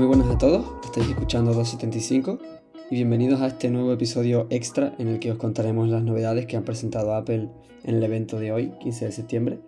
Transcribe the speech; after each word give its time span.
Muy 0.00 0.06
buenas 0.06 0.30
a 0.30 0.38
todos, 0.38 0.64
estáis 0.82 1.10
escuchando 1.10 1.52
275 1.52 2.38
y 2.90 2.94
bienvenidos 2.94 3.42
a 3.42 3.48
este 3.48 3.68
nuevo 3.68 3.92
episodio 3.92 4.46
extra 4.48 4.94
en 4.98 5.08
el 5.08 5.18
que 5.18 5.30
os 5.30 5.36
contaremos 5.36 5.90
las 5.90 6.02
novedades 6.02 6.46
que 6.46 6.56
han 6.56 6.64
presentado 6.64 7.14
Apple 7.14 7.50
en 7.84 7.94
el 7.96 8.02
evento 8.02 8.40
de 8.40 8.50
hoy, 8.50 8.72
15 8.80 9.04
de 9.04 9.12
septiembre, 9.12 9.60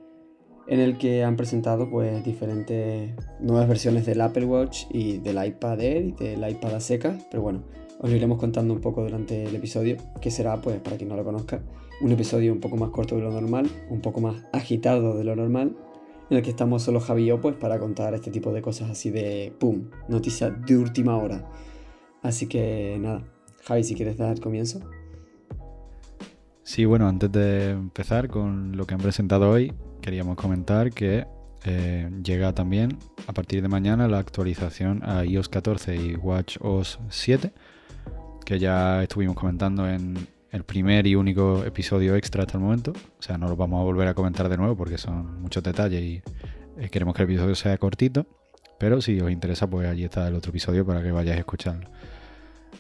en 0.69 0.81
el 0.81 0.97
que 0.97 1.23
han 1.23 1.37
presentado 1.37 1.91
pues 1.91 2.25
diferentes 2.25 3.13
nuevas 3.41 3.69
versiones 3.69 4.07
del 4.07 4.23
Apple 4.23 4.47
Watch 4.47 4.85
y 4.89 5.19
del 5.19 5.45
iPad 5.45 5.83
Air 5.83 6.05
y 6.07 6.13
del 6.13 6.49
iPad 6.49 6.77
a 6.77 6.81
seca, 6.81 7.19
pero 7.31 7.43
bueno, 7.43 7.65
os 8.01 8.09
lo 8.09 8.17
iremos 8.17 8.39
contando 8.39 8.73
un 8.73 8.81
poco 8.81 9.03
durante 9.03 9.45
el 9.45 9.55
episodio, 9.55 9.99
que 10.23 10.31
será 10.31 10.59
pues 10.63 10.81
para 10.81 10.97
quien 10.97 11.11
no 11.11 11.17
lo 11.17 11.25
conozca, 11.25 11.61
un 12.01 12.11
episodio 12.11 12.55
un 12.55 12.61
poco 12.61 12.79
más 12.79 12.89
corto 12.89 13.17
de 13.17 13.21
lo 13.21 13.31
normal, 13.31 13.71
un 13.91 14.01
poco 14.01 14.23
más 14.23 14.43
agitado 14.51 15.15
de 15.15 15.25
lo 15.25 15.37
normal 15.37 15.77
en 16.33 16.39
el 16.39 16.43
que 16.43 16.51
estamos 16.51 16.83
solo 16.83 16.99
Javi 16.99 17.25
y 17.25 17.27
yo 17.27 17.41
pues 17.43 17.57
para 17.57 17.79
contar 17.79 18.15
este 18.15 18.31
tipo 18.31 18.53
de 18.53 18.63
cosas 18.63 18.91
así 18.91 19.11
de 19.11 19.53
pum, 19.59 19.91
noticias 20.09 20.51
de 20.65 20.79
última 20.79 21.19
hora. 21.19 21.47
Así 22.23 22.47
que 22.47 22.97
nada, 22.99 23.23
Javi, 23.65 23.85
si 23.85 23.95
quieres 23.95 24.17
dar 24.17 24.41
comienzo. 24.41 24.81
Sí, 26.63 26.87
bueno, 26.87 27.07
antes 27.07 27.31
de 27.31 27.73
empezar 27.73 28.29
con 28.29 28.79
lo 28.79 28.87
que 28.87 28.95
han 28.95 29.01
presentado 29.01 29.51
hoy, 29.51 29.75
queríamos 30.01 30.37
comentar 30.37 30.91
que 30.91 31.27
eh, 31.65 32.09
llega 32.25 32.55
también 32.55 32.97
a 33.27 33.35
partir 33.35 33.61
de 33.61 33.69
mañana 33.69 34.09
la 34.09 34.19
actualización 34.19 35.03
a 35.05 35.27
iOS 35.27 35.51
14 35.51 35.97
y 35.97 36.15
WatchOS 36.17 36.99
7, 37.11 37.53
que 38.47 38.59
ya 38.59 39.03
estuvimos 39.03 39.37
comentando 39.37 39.87
en, 39.87 40.17
el 40.53 40.65
primer 40.65 41.07
y 41.07 41.15
único 41.15 41.65
episodio 41.65 42.15
extra 42.15 42.43
hasta 42.43 42.59
el 42.59 42.63
momento. 42.63 42.93
O 43.19 43.23
sea, 43.23 43.39
no 43.39 43.49
lo 43.49 43.57
vamos 43.57 43.81
a 43.81 43.85
volver 43.85 44.07
a 44.07 44.15
comentar 44.15 44.49
de 44.49 44.59
nuevo 44.59 44.77
porque 44.77 44.99
son 44.99 45.41
muchos 45.41 45.63
detalles 45.63 46.03
y 46.03 46.23
eh, 46.79 46.89
queremos 46.91 47.15
que 47.15 47.23
el 47.23 47.31
episodio 47.31 47.55
sea 47.55 47.77
cortito. 47.79 48.27
Pero 48.79 49.01
si 49.01 49.19
os 49.21 49.31
interesa, 49.31 49.69
pues 49.69 49.89
allí 49.89 50.05
está 50.05 50.29
el 50.29 50.35
otro 50.35 50.51
episodio 50.51 50.85
para 50.85 51.03
que 51.03 51.11
vayáis 51.11 51.39
escuchando. 51.39 51.89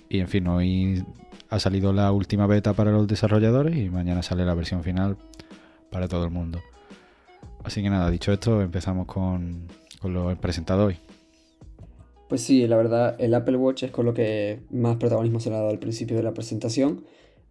Y 0.08 0.20
en 0.20 0.28
fin, 0.28 0.46
hoy 0.48 1.02
ha 1.48 1.58
salido 1.58 1.92
la 1.92 2.12
última 2.12 2.46
beta 2.46 2.74
para 2.74 2.92
los 2.92 3.06
desarrolladores 3.06 3.76
y 3.76 3.88
mañana 3.88 4.22
sale 4.22 4.44
la 4.44 4.54
versión 4.54 4.82
final 4.82 5.16
para 5.90 6.08
todo 6.08 6.24
el 6.24 6.30
mundo. 6.30 6.60
Así 7.64 7.82
que 7.82 7.88
nada, 7.88 8.10
dicho 8.10 8.32
esto, 8.32 8.60
empezamos 8.60 9.06
con, 9.06 9.68
con 10.00 10.12
lo 10.12 10.34
presentado 10.36 10.86
hoy. 10.86 10.98
Pues 12.28 12.42
sí, 12.42 12.66
la 12.66 12.76
verdad, 12.76 13.16
el 13.18 13.32
Apple 13.34 13.56
Watch 13.56 13.84
es 13.84 13.90
con 13.90 14.04
lo 14.04 14.12
que 14.12 14.60
más 14.70 14.96
protagonismo 14.96 15.40
se 15.40 15.50
le 15.50 15.56
ha 15.56 15.58
dado 15.58 15.70
al 15.70 15.78
principio 15.78 16.16
de 16.16 16.22
la 16.22 16.34
presentación. 16.34 17.04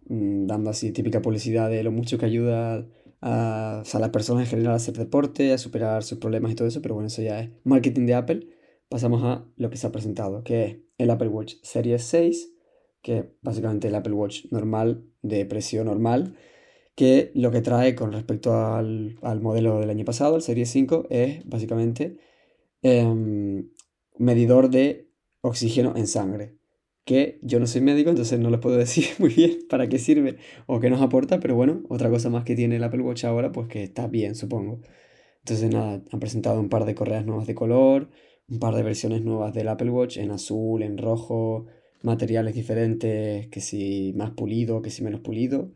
Mm, 0.08 0.46
dando 0.46 0.70
así 0.70 0.92
típica 0.92 1.22
publicidad 1.22 1.70
de 1.70 1.82
lo 1.82 1.92
mucho 1.92 2.18
que 2.18 2.26
ayuda 2.26 2.86
a, 3.20 3.82
las 3.84 4.10
personas 4.10 4.44
en 4.44 4.50
general 4.50 4.72
a 4.74 4.76
hacer 4.76 4.94
deporte, 4.94 5.52
a 5.52 5.58
superar 5.58 6.02
sus 6.02 6.18
problemas 6.18 6.52
y 6.52 6.54
todo 6.54 6.68
eso, 6.68 6.82
pero 6.82 6.94
bueno, 6.94 7.06
eso 7.06 7.22
ya 7.22 7.40
es 7.40 7.50
marketing 7.64 8.06
de 8.06 8.14
Apple. 8.14 8.48
Pasamos 8.88 9.22
a 9.24 9.46
lo 9.56 9.70
que 9.70 9.76
se 9.76 9.86
ha 9.86 9.92
presentado, 9.92 10.42
que 10.44 10.64
es 10.64 10.76
el 10.98 11.10
Apple 11.10 11.28
Watch 11.28 11.54
Series 11.62 12.02
6, 12.04 12.52
que 13.00 13.18
es 13.18 13.24
básicamente 13.42 13.88
el 13.88 13.94
Apple 13.94 14.12
Watch 14.12 14.46
normal, 14.50 15.06
de 15.22 15.46
precio 15.46 15.84
normal, 15.84 16.36
que 16.94 17.32
lo 17.34 17.50
que 17.50 17.62
trae 17.62 17.94
con 17.94 18.12
respecto 18.12 18.54
al, 18.54 19.18
modelo 19.40 19.80
del 19.80 19.90
año 19.90 20.04
pasado, 20.04 20.36
el 20.36 20.42
Series 20.42 20.70
5, 20.70 21.06
es 21.10 21.48
básicamente 21.48 22.18
em, 22.82 23.70
medidor 24.18 24.68
de 24.70 25.08
oxígeno 25.42 25.94
en 25.96 26.06
sangre 26.06 26.61
que 27.04 27.38
yo 27.42 27.58
no 27.60 27.66
soy 27.66 27.80
médico, 27.80 28.10
entonces 28.10 28.38
no 28.38 28.50
les 28.50 28.60
puedo 28.60 28.76
decir 28.78 29.06
muy 29.18 29.30
bien 29.30 29.58
para 29.68 29.88
qué 29.88 29.98
sirve 29.98 30.38
o 30.66 30.80
qué 30.80 30.90
nos 30.90 31.02
aporta, 31.02 31.40
pero 31.40 31.54
bueno, 31.54 31.82
otra 31.88 32.10
cosa 32.10 32.30
más 32.30 32.44
que 32.44 32.56
tiene 32.56 32.76
el 32.76 32.84
Apple 32.84 33.02
Watch 33.02 33.24
ahora, 33.24 33.52
pues 33.52 33.68
que 33.68 33.82
está 33.82 34.06
bien, 34.06 34.34
supongo. 34.34 34.80
Entonces 35.40 35.70
nada, 35.70 36.02
han 36.10 36.20
presentado 36.20 36.60
un 36.60 36.68
par 36.68 36.84
de 36.84 36.94
correas 36.94 37.26
nuevas 37.26 37.46
de 37.46 37.54
color, 37.54 38.10
un 38.48 38.58
par 38.58 38.74
de 38.74 38.82
versiones 38.82 39.22
nuevas 39.22 39.52
del 39.54 39.68
Apple 39.68 39.90
Watch 39.90 40.18
en 40.18 40.30
azul, 40.30 40.82
en 40.82 40.98
rojo, 40.98 41.66
materiales 42.02 42.54
diferentes, 42.54 43.48
que 43.48 43.60
si 43.60 44.12
más 44.16 44.32
pulido, 44.32 44.82
que 44.82 44.90
si 44.90 45.02
menos 45.02 45.20
pulido. 45.20 45.72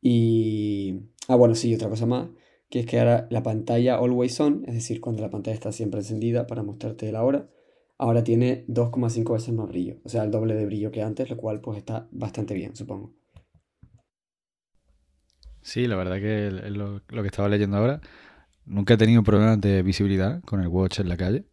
Y... 0.00 1.00
Ah, 1.28 1.36
bueno, 1.36 1.54
sí, 1.54 1.74
otra 1.74 1.88
cosa 1.88 2.06
más, 2.06 2.28
que 2.70 2.80
es 2.80 2.86
que 2.86 2.98
ahora 3.00 3.26
la 3.30 3.42
pantalla 3.42 3.96
always 3.96 4.38
on, 4.40 4.64
es 4.66 4.74
decir, 4.74 5.00
cuando 5.00 5.22
la 5.22 5.30
pantalla 5.30 5.54
está 5.54 5.72
siempre 5.72 6.00
encendida 6.00 6.46
para 6.46 6.62
mostrarte 6.62 7.10
la 7.12 7.24
hora, 7.24 7.48
ahora 7.98 8.24
tiene 8.24 8.64
2,5 8.68 9.32
veces 9.32 9.54
más 9.54 9.68
brillo, 9.68 9.96
o 10.04 10.08
sea, 10.08 10.24
el 10.24 10.30
doble 10.30 10.54
de 10.54 10.66
brillo 10.66 10.90
que 10.90 11.02
antes, 11.02 11.28
lo 11.30 11.36
cual 11.36 11.60
pues 11.60 11.78
está 11.78 12.08
bastante 12.10 12.54
bien, 12.54 12.76
supongo. 12.76 13.14
Sí, 15.62 15.86
la 15.86 15.96
verdad 15.96 16.16
que 16.16 16.50
lo, 16.70 17.02
lo 17.08 17.22
que 17.22 17.28
estaba 17.28 17.48
leyendo 17.48 17.76
ahora, 17.76 18.00
nunca 18.66 18.94
he 18.94 18.96
tenido 18.96 19.22
problemas 19.22 19.60
de 19.60 19.82
visibilidad 19.82 20.40
con 20.42 20.60
el 20.60 20.68
watch 20.68 21.00
en 21.00 21.08
la 21.08 21.16
calle, 21.16 21.46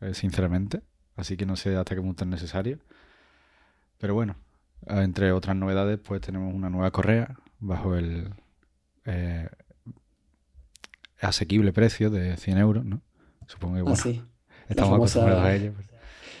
eh, 0.00 0.14
sinceramente, 0.14 0.82
así 1.16 1.36
que 1.36 1.46
no 1.46 1.56
sé 1.56 1.74
hasta 1.76 1.94
qué 1.94 2.00
punto 2.00 2.24
es 2.24 2.30
necesario. 2.30 2.78
Pero 3.98 4.14
bueno, 4.14 4.36
entre 4.86 5.32
otras 5.32 5.56
novedades, 5.56 5.98
pues 5.98 6.20
tenemos 6.20 6.54
una 6.54 6.70
nueva 6.70 6.90
correa 6.92 7.36
bajo 7.58 7.96
el 7.96 8.32
eh, 9.04 9.48
asequible 11.20 11.72
precio 11.72 12.10
de 12.10 12.36
100 12.36 12.58
euros, 12.58 12.84
¿no? 12.84 13.02
Supongo 13.46 13.74
que 13.74 13.80
ah, 13.80 13.84
bueno, 13.84 14.28
Estamos 14.68 14.94
acostumbrados 14.94 15.44
a 15.44 15.54
ello. 15.54 15.72
Pues. 15.74 15.86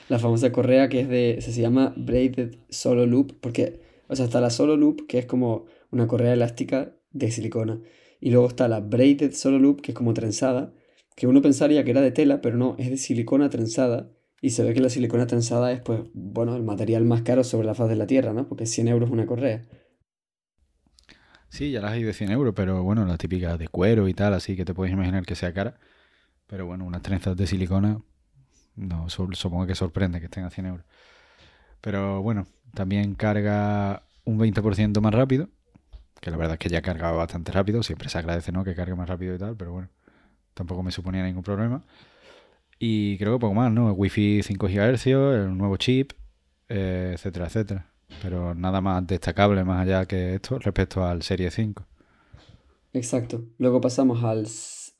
La 0.08 0.18
famosa 0.18 0.52
correa 0.52 0.88
que 0.88 1.00
es 1.00 1.08
de. 1.08 1.38
Se, 1.40 1.52
llama 1.60 1.92
Braided 1.96 2.56
Solo 2.68 3.06
Loop, 3.06 3.34
porque. 3.40 3.80
O 4.08 4.16
sea, 4.16 4.24
está 4.24 4.40
la 4.40 4.50
Solo 4.50 4.76
Loop, 4.76 5.06
que 5.06 5.18
es 5.18 5.26
como 5.26 5.66
una 5.90 6.06
correa 6.06 6.32
elástica 6.32 6.92
de 7.10 7.30
silicona. 7.30 7.80
Y 8.20 8.30
luego 8.30 8.48
está 8.48 8.68
la 8.68 8.80
Braided 8.80 9.32
Solo 9.32 9.58
Loop, 9.58 9.82
que 9.82 9.92
es 9.92 9.96
como 9.96 10.14
trenzada, 10.14 10.72
que 11.14 11.26
uno 11.26 11.42
pensaría 11.42 11.84
que 11.84 11.90
era 11.90 12.00
de 12.00 12.10
tela, 12.10 12.40
pero 12.40 12.56
no, 12.56 12.74
es 12.78 12.90
de 12.90 12.96
silicona 12.96 13.50
trenzada. 13.50 14.10
Y 14.40 14.50
se 14.50 14.62
ve 14.62 14.72
que 14.72 14.80
la 14.80 14.88
silicona 14.88 15.26
trenzada 15.26 15.72
es, 15.72 15.80
pues, 15.80 16.00
bueno, 16.14 16.54
el 16.54 16.62
material 16.62 17.04
más 17.04 17.22
caro 17.22 17.42
sobre 17.42 17.66
la 17.66 17.74
faz 17.74 17.88
de 17.88 17.96
la 17.96 18.06
Tierra, 18.06 18.32
¿no? 18.32 18.48
Porque 18.48 18.66
100 18.66 18.88
euros 18.88 19.10
una 19.10 19.26
correa. 19.26 19.66
Sí, 21.48 21.70
ya 21.70 21.80
las 21.80 21.92
hay 21.92 22.02
de 22.02 22.12
100 22.12 22.30
euros, 22.30 22.54
pero 22.54 22.82
bueno, 22.82 23.04
las 23.04 23.18
típicas 23.18 23.58
de 23.58 23.68
cuero 23.68 24.06
y 24.08 24.14
tal, 24.14 24.34
así 24.34 24.54
que 24.54 24.64
te 24.64 24.74
puedes 24.74 24.92
imaginar 24.92 25.24
que 25.24 25.34
sea 25.34 25.52
cara. 25.52 25.78
Pero 26.46 26.66
bueno, 26.66 26.84
unas 26.84 27.02
trenzas 27.02 27.36
de 27.36 27.46
silicona, 27.46 28.00
no, 28.78 29.08
supongo 29.10 29.66
que 29.66 29.74
sorprende 29.74 30.20
que 30.20 30.26
estén 30.26 30.44
a 30.44 30.50
100 30.50 30.66
euros. 30.66 30.86
Pero 31.80 32.22
bueno, 32.22 32.46
también 32.74 33.14
carga 33.14 34.02
un 34.24 34.38
20% 34.38 35.00
más 35.00 35.14
rápido, 35.14 35.48
que 36.20 36.30
la 36.30 36.36
verdad 36.36 36.54
es 36.54 36.58
que 36.58 36.68
ya 36.68 36.82
cargaba 36.82 37.16
bastante 37.16 37.52
rápido, 37.52 37.82
siempre 37.82 38.08
se 38.08 38.18
agradece 38.18 38.52
¿no? 38.52 38.64
que 38.64 38.74
cargue 38.74 38.94
más 38.94 39.08
rápido 39.08 39.34
y 39.34 39.38
tal, 39.38 39.56
pero 39.56 39.72
bueno, 39.72 39.88
tampoco 40.54 40.82
me 40.82 40.92
suponía 40.92 41.24
ningún 41.24 41.42
problema. 41.42 41.84
Y 42.78 43.18
creo 43.18 43.34
que 43.34 43.40
poco 43.40 43.54
más, 43.54 43.72
¿no? 43.72 43.92
Wi-Fi 43.92 44.42
5 44.44 44.68
GHz, 44.68 45.06
el 45.06 45.58
nuevo 45.58 45.76
chip, 45.78 46.12
eh, 46.68 47.12
etcétera, 47.14 47.46
etcétera. 47.46 47.86
Pero 48.22 48.54
nada 48.54 48.80
más 48.80 49.04
destacable 49.06 49.64
más 49.64 49.82
allá 49.82 50.06
que 50.06 50.36
esto 50.36 50.58
respecto 50.60 51.04
al 51.04 51.22
Serie 51.22 51.50
5. 51.50 51.84
Exacto. 52.92 53.44
Luego 53.58 53.80
pasamos 53.80 54.22
al 54.22 54.46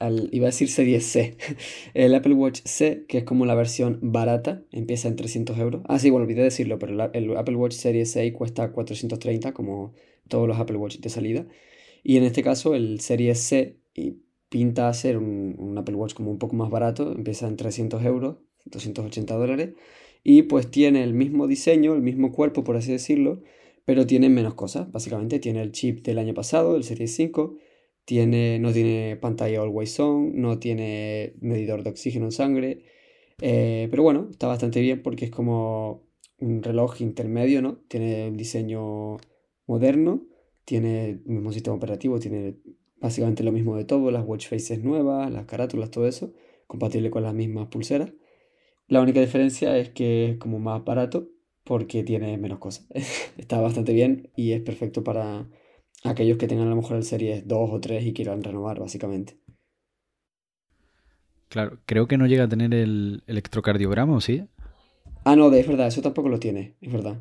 iba 0.01 0.47
a 0.47 0.51
decir 0.51 0.69
serie 0.69 1.01
C, 1.01 1.37
el 1.95 2.15
Apple 2.15 2.35
Watch 2.35 2.61
C, 2.65 3.05
que 3.09 3.19
es 3.19 3.25
como 3.25 3.47
la 3.47 3.55
versión 3.55 3.99
barata, 4.03 4.63
empieza 4.71 5.09
en 5.09 5.17
300 5.17 5.59
euros. 5.59 5.83
Ah, 5.89 5.99
sí, 5.99 6.11
bueno, 6.11 6.25
olvidé 6.25 6.43
decirlo, 6.43 6.79
pero 6.79 7.11
el, 7.13 7.37
Apple 7.37 7.57
Watch 7.57 7.75
Serie 7.75 8.07
6 8.07 8.33
cuesta 8.33 8.73
430, 8.73 9.53
como 9.53 9.95
todos 10.29 10.47
los 10.47 10.59
Apple 10.59 10.77
Watch 10.77 10.99
de 10.99 11.09
salida. 11.09 11.47
Y 12.05 12.17
en 12.17 12.25
este 12.25 12.43
caso, 12.43 12.75
el 12.75 13.01
Serie 13.01 13.35
C 13.35 13.79
pinta 14.49 14.89
a 14.89 14.95
ser 14.95 15.19
un, 15.19 15.77
Apple 15.77 15.97
Watch 15.97 16.15
como 16.15 16.31
un 16.31 16.39
poco 16.39 16.57
más 16.57 16.71
barato, 16.71 17.13
empieza 17.13 17.49
en 17.49 17.57
300 17.57 18.05
euros, 18.05 18.37
280 18.67 19.35
dólares, 19.35 19.71
y 20.25 20.43
pues 20.43 20.71
tiene 20.71 21.03
el 21.03 21.15
mismo 21.15 21.47
diseño, 21.47 21.95
el 21.95 22.03
mismo 22.03 22.33
cuerpo, 22.33 22.65
por 22.65 22.77
así 22.77 22.93
decirlo, 22.93 23.43
pero 23.85 24.07
tiene 24.07 24.29
menos 24.29 24.55
cosas. 24.55 24.91
Básicamente 24.93 25.39
tiene 25.39 25.63
el 25.63 25.73
chip 25.73 26.05
del 26.05 26.19
año 26.19 26.35
pasado, 26.35 26.77
el 26.77 26.85
Serie 26.85 27.07
5, 27.07 27.57
tiene, 28.09 28.59
no 28.59 28.73
tiene 28.73 29.17
pantalla 29.17 29.61
always 29.61 30.01
on, 30.01 30.41
no 30.41 30.59
tiene 30.59 31.35
medidor 31.43 31.83
de 31.83 31.91
oxígeno 31.91 32.25
en 32.25 32.33
sangre. 32.33 32.83
Eh, 33.43 33.87
pero 33.91 34.03
bueno, 34.03 34.29
está 34.31 34.47
bastante 34.47 34.81
bien 34.81 35.03
porque 35.03 35.27
es 35.27 35.31
como 35.31 36.09
un 36.39 36.63
reloj 36.63 37.03
intermedio, 37.03 37.61
¿no? 37.61 37.77
Tiene 37.87 38.27
un 38.29 38.39
diseño 38.39 39.19
moderno, 39.67 40.27
tiene 40.65 41.11
el 41.11 41.21
mismo 41.27 41.53
sistema 41.53 41.77
operativo, 41.77 42.19
tiene 42.19 42.57
básicamente 42.99 43.43
lo 43.43 43.53
mismo 43.53 43.77
de 43.77 43.85
todo, 43.85 44.11
las 44.11 44.27
watch 44.27 44.49
faces 44.49 44.83
nuevas, 44.83 45.31
las 45.31 45.45
carátulas, 45.45 45.91
todo 45.91 46.09
eso, 46.09 46.33
compatible 46.67 47.11
con 47.11 47.25
las 47.25 47.35
mismas 47.35 47.69
pulseras. 47.69 48.15
La 48.87 49.03
única 49.03 49.21
diferencia 49.21 49.77
es 49.77 49.91
que 49.91 50.31
es 50.31 50.39
como 50.39 50.59
más 50.61 50.83
barato 50.83 51.29
porque 51.63 52.05
tiene 52.05 52.39
menos 52.39 52.59
cosas. 52.59 52.89
está 53.37 53.61
bastante 53.61 53.93
bien 53.93 54.31
y 54.35 54.53
es 54.53 54.63
perfecto 54.63 55.05
para 55.05 55.47
aquellos 56.05 56.39
que 56.39 56.47
tengan 56.47 56.67
a 56.67 56.71
lo 56.71 56.77
mejor 56.77 56.97
el 56.97 57.05
Series 57.05 57.47
2 57.47 57.71
o 57.71 57.81
3 57.81 58.05
y 58.05 58.13
quieran 58.13 58.43
renovar, 58.43 58.79
básicamente. 58.79 59.39
Claro, 61.49 61.79
creo 61.87 62.07
que 62.07 62.19
no 62.19 62.27
llega 62.27 62.45
a 62.45 62.49
tener 62.49 62.75
el 62.75 63.23
electrocardiograma, 63.27 64.17
¿o 64.17 64.21
sí? 64.21 64.47
Ah, 65.25 65.35
no, 65.35 65.53
es 65.53 65.67
verdad, 65.67 65.87
eso 65.87 66.03
tampoco 66.03 66.29
lo 66.29 66.39
tiene, 66.39 66.77
es 66.81 66.93
verdad. 66.93 67.21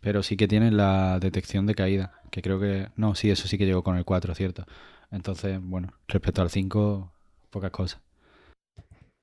Pero 0.00 0.22
sí 0.22 0.36
que 0.36 0.48
tiene 0.48 0.70
la 0.70 1.18
detección 1.20 1.66
de 1.66 1.74
caída, 1.74 2.20
que 2.30 2.42
creo 2.42 2.58
que... 2.60 2.88
No, 2.96 3.14
sí, 3.14 3.30
eso 3.30 3.48
sí 3.48 3.58
que 3.58 3.66
llegó 3.66 3.82
con 3.82 3.96
el 3.96 4.04
4, 4.04 4.34
¿cierto? 4.34 4.64
Entonces, 5.10 5.60
bueno, 5.60 5.92
respecto 6.08 6.42
al 6.42 6.50
5, 6.50 7.12
pocas 7.50 7.70
cosas. 7.70 8.00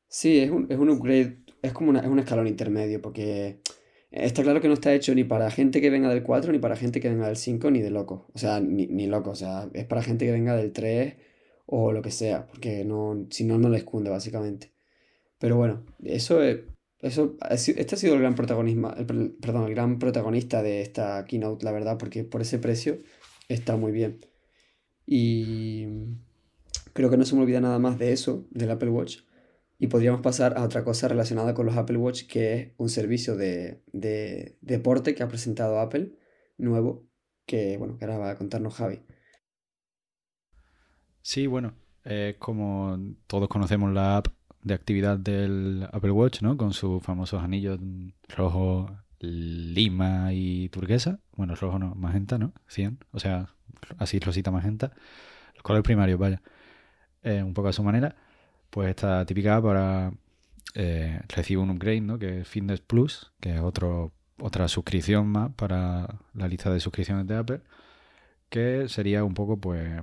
Sí, 0.08 0.40
es 0.40 0.52
un, 0.52 0.68
es 0.70 0.78
un 0.78 0.90
upgrade 0.90 1.44
es 1.62 1.74
como 1.74 1.90
una, 1.90 2.00
es 2.00 2.08
un 2.08 2.20
escalón 2.20 2.48
intermedio, 2.48 3.02
porque 3.02 3.60
está 4.12 4.44
claro 4.44 4.62
que 4.62 4.68
no 4.68 4.74
está 4.74 4.94
hecho 4.94 5.14
ni 5.16 5.24
para 5.24 5.52
gente 5.52 5.82
que 5.82 5.90
venga 5.90 6.10
del 6.10 6.24
4, 6.24 6.52
ni 6.52 6.60
para 6.60 6.76
gente 6.76 7.00
que 7.00 7.10
venga 7.10 7.28
del 7.28 7.38
5, 7.38 7.72
ni 7.72 7.82
de 7.82 7.92
loco. 7.92 8.28
O 8.34 8.40
sea, 8.40 8.60
ni, 8.60 8.88
ni 8.88 9.08
loco, 9.08 9.32
o 9.32 9.36
sea, 9.36 9.70
es 9.74 9.86
para 9.86 10.02
gente 10.04 10.26
que 10.26 10.32
venga 10.32 10.56
del 10.56 10.72
3 10.72 11.16
o 11.66 11.92
lo 11.92 12.02
que 12.02 12.12
sea, 12.12 12.48
porque 12.48 12.84
no, 12.86 13.28
si 13.30 13.44
no, 13.44 13.58
no 13.60 13.70
les 13.70 13.84
cunde, 13.84 14.10
básicamente. 14.10 14.72
Pero 15.38 15.56
bueno, 15.58 15.86
eso 16.04 16.42
es, 16.44 16.62
eso, 17.02 17.38
este 17.50 17.96
ha 17.96 17.98
sido 17.98 18.16
el 18.16 18.22
gran 18.22 18.36
protagonismo, 18.36 18.92
el, 18.98 19.06
perdón, 19.40 19.66
el 19.68 19.76
gran 19.76 20.00
protagonista 20.00 20.64
de 20.64 20.82
esta 20.82 21.24
keynote, 21.26 21.64
la 21.64 21.72
verdad, 21.72 21.98
porque 21.98 22.24
por 22.24 22.42
ese 22.42 22.60
precio 22.60 22.98
está 23.48 23.78
muy 23.78 23.92
bien. 23.92 24.20
Y 25.06 25.86
creo 26.94 27.10
que 27.10 27.18
no 27.18 27.26
se 27.26 27.36
me 27.36 27.42
olvida 27.42 27.62
nada 27.62 27.80
más 27.80 27.98
de 28.00 28.12
eso, 28.14 28.46
del 28.52 28.72
Apple 28.72 28.90
Watch. 28.90 29.20
Y 29.80 29.88
podríamos 29.88 30.22
pasar 30.22 30.58
a 30.58 30.64
otra 30.64 30.84
cosa 30.84 31.08
relacionada 31.08 31.54
con 31.54 31.66
los 31.66 31.78
Apple 31.78 31.98
Watch, 31.98 32.28
que 32.28 32.54
es 32.54 32.74
un 32.78 32.90
servicio 32.90 33.36
de, 33.36 33.82
de 33.94 34.58
deporte 34.62 35.16
que 35.16 35.24
ha 35.24 35.28
presentado 35.28 35.80
Apple, 35.80 36.12
nuevo, 36.58 37.08
que 37.46 37.78
bueno, 37.78 37.98
que 37.98 38.06
ahora 38.06 38.18
va 38.18 38.32
a 38.32 38.38
contarnos 38.38 38.76
Javi. 38.76 39.02
Sí, 41.22 41.48
bueno, 41.48 41.76
como 42.40 43.00
todos 43.28 43.48
conocemos 43.48 43.94
la 43.94 44.18
app 44.18 44.28
de 44.64 44.74
actividad 44.74 45.18
del 45.18 45.88
Apple 45.92 46.12
Watch, 46.12 46.42
¿no? 46.42 46.58
Con 46.58 46.74
sus 46.74 47.02
famosos 47.02 47.42
anillos 47.42 47.80
rojo, 48.28 48.90
lima 49.20 50.34
y 50.34 50.70
turquesa. 50.70 51.20
Bueno, 51.36 51.56
rojo 51.56 51.80
no, 51.80 51.96
magenta, 51.96 52.38
¿no? 52.38 52.54
100. 52.68 53.00
O 53.12 53.20
sea, 53.20 53.50
así 53.98 54.20
rosita 54.20 54.52
magenta. 54.52 54.92
Los 55.54 55.64
colores 55.64 55.84
primarios, 55.84 56.20
vaya. 56.20 56.42
Eh, 57.24 57.44
un 57.44 57.54
poco 57.54 57.70
a 57.70 57.74
su 57.74 57.84
manera. 57.84 58.16
Pues 58.70 58.90
esta 58.90 59.26
típica 59.26 59.62
para 59.62 60.12
eh, 60.76 61.22
recibir 61.28 61.60
un 61.60 61.72
upgrade, 61.72 62.02
¿no? 62.02 62.20
Que 62.20 62.42
es 62.42 62.48
Fitness 62.48 62.82
Plus, 62.82 63.32
que 63.40 63.56
es 63.56 63.62
otro, 63.62 64.14
otra 64.40 64.68
suscripción 64.68 65.28
más 65.28 65.52
para 65.54 66.20
la 66.34 66.48
lista 66.48 66.72
de 66.72 66.80
suscripciones 66.80 67.28
de 67.28 67.38
Apple. 67.38 67.62
Que 68.50 68.88
sería 68.90 69.24
un 69.24 69.34
poco, 69.34 69.58
pues, 69.60 70.02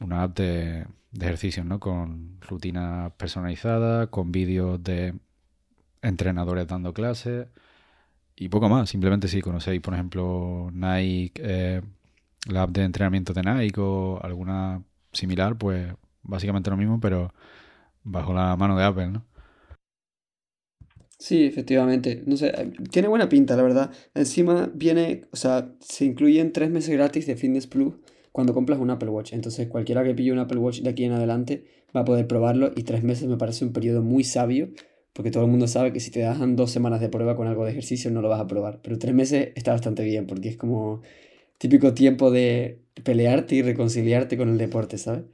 una 0.00 0.22
app 0.22 0.36
de, 0.38 0.86
ejercicios, 1.20 1.66
¿no? 1.66 1.80
Con 1.80 2.40
rutinas 2.42 3.12
personalizadas, 3.12 4.08
con 4.08 4.32
vídeos 4.32 4.82
de 4.82 5.14
entrenadores 6.02 6.66
dando 6.68 6.92
clases 6.94 7.48
y 8.36 8.48
poco 8.48 8.68
más. 8.68 8.90
Simplemente 8.90 9.28
si 9.28 9.40
conocéis, 9.42 9.80
por 9.80 9.94
ejemplo, 9.94 10.70
Nike, 10.72 11.32
eh, 11.44 11.82
la 12.48 12.62
app 12.62 12.70
de 12.70 12.84
entrenamiento 12.84 13.32
de 13.32 13.42
Nike 13.42 13.80
o 13.80 14.20
alguna 14.22 14.82
similar, 15.12 15.56
pues 15.56 15.92
básicamente 16.22 16.70
lo 16.70 16.76
mismo, 16.76 17.00
pero 17.00 17.32
bajo 18.06 18.32
la 18.32 18.56
mano 18.56 18.76
de 18.76 18.84
Apple, 18.84 19.08
¿no? 19.08 19.26
Sí, 21.18 21.44
efectivamente. 21.44 22.22
No 22.26 22.36
sé, 22.36 22.52
tiene 22.90 23.08
buena 23.08 23.28
pinta, 23.28 23.56
la 23.56 23.62
verdad. 23.62 23.90
Encima 24.14 24.70
viene, 24.74 25.24
o 25.32 25.36
sea, 25.36 25.74
se 25.80 26.04
incluyen 26.04 26.52
tres 26.52 26.70
meses 26.70 26.94
gratis 26.94 27.26
de 27.26 27.36
Fitness 27.36 27.66
Plus 27.66 27.94
cuando 28.32 28.52
compras 28.54 28.78
un 28.78 28.90
Apple 28.90 29.08
Watch. 29.08 29.32
Entonces 29.32 29.68
cualquiera 29.68 30.04
que 30.04 30.14
pille 30.14 30.32
un 30.32 30.38
Apple 30.38 30.58
Watch 30.58 30.80
de 30.82 30.90
aquí 30.90 31.04
en 31.04 31.12
adelante 31.12 31.64
va 31.96 32.00
a 32.02 32.04
poder 32.04 32.26
probarlo 32.26 32.70
y 32.76 32.82
tres 32.82 33.02
meses 33.02 33.28
me 33.28 33.38
parece 33.38 33.64
un 33.64 33.72
periodo 33.72 34.02
muy 34.02 34.24
sabio 34.24 34.68
porque 35.14 35.30
todo 35.30 35.44
el 35.44 35.50
mundo 35.50 35.66
sabe 35.66 35.92
que 35.94 36.00
si 36.00 36.10
te 36.10 36.20
dejan 36.20 36.56
dos 36.56 36.70
semanas 36.70 37.00
de 37.00 37.08
prueba 37.08 37.36
con 37.36 37.46
algo 37.48 37.64
de 37.64 37.70
ejercicio 37.70 38.10
no 38.10 38.20
lo 38.20 38.28
vas 38.28 38.40
a 38.40 38.46
probar. 38.46 38.80
Pero 38.82 38.98
tres 38.98 39.14
meses 39.14 39.50
está 39.54 39.72
bastante 39.72 40.04
bien 40.04 40.26
porque 40.26 40.50
es 40.50 40.56
como 40.58 41.00
típico 41.58 41.94
tiempo 41.94 42.30
de 42.30 42.80
pelearte 43.04 43.56
y 43.56 43.62
reconciliarte 43.62 44.36
con 44.36 44.50
el 44.50 44.58
deporte, 44.58 44.98
¿sabes? 44.98 45.24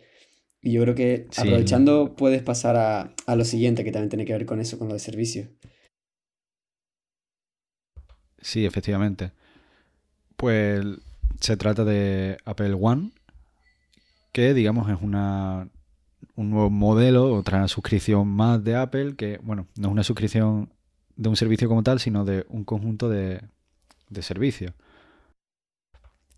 Y 0.63 0.73
yo 0.73 0.83
creo 0.83 0.95
que 0.95 1.27
aprovechando 1.37 2.15
puedes 2.15 2.43
pasar 2.43 2.77
a, 2.77 3.13
a, 3.27 3.37
lo 3.37 3.45
siguiente 3.45 3.83
que 3.83 3.91
también 3.91 4.11
tiene 4.11 4.25
que 4.25 4.33
ver 4.33 4.47
con 4.47 4.61
eso, 4.61 4.79
con 4.79 4.87
lo 4.87 4.95
de 4.95 5.01
servicio. 5.01 5.49
Sí, 8.41 8.65
efectivamente. 8.65 9.33
Pues 10.37 10.85
se 11.41 11.57
trata 11.57 11.85
de 11.85 12.39
Apple 12.45 12.77
One, 12.81 13.11
que 14.33 14.55
digamos 14.55 14.89
es 14.89 14.99
una, 15.03 15.69
un 16.37 16.51
nuevo 16.51 16.71
modelo, 16.71 17.35
otra 17.35 17.67
suscripción 17.67 18.29
más 18.29 18.63
de 18.63 18.77
Apple, 18.77 19.17
que 19.17 19.39
bueno, 19.43 19.67
no 19.77 19.89
es 19.89 19.93
una 19.93 20.05
suscripción 20.05 20.73
de 21.17 21.29
un 21.29 21.37
servicio 21.37 21.69
como 21.69 21.83
tal, 21.83 21.99
sino 21.99 22.25
de 22.25 22.47
un 22.49 22.65
conjunto 22.65 23.09
de, 23.09 23.43
de 24.09 24.23
servicios. 24.23 24.73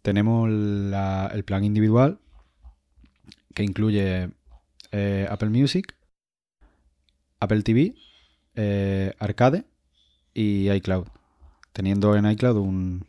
Tenemos 0.02 0.48
el 0.48 1.44
plan 1.44 1.64
individual, 1.64 2.18
que 3.54 3.62
incluye 3.62 4.30
eh, 4.92 5.26
Apple 5.30 5.50
Music, 5.50 5.96
Apple 7.40 7.62
TV, 7.62 7.94
eh, 8.54 9.14
Arcade 9.18 9.64
y 10.34 10.70
iCloud, 10.70 11.06
teniendo 11.72 12.16
en 12.16 12.30
iCloud 12.30 12.56
un, 12.56 13.06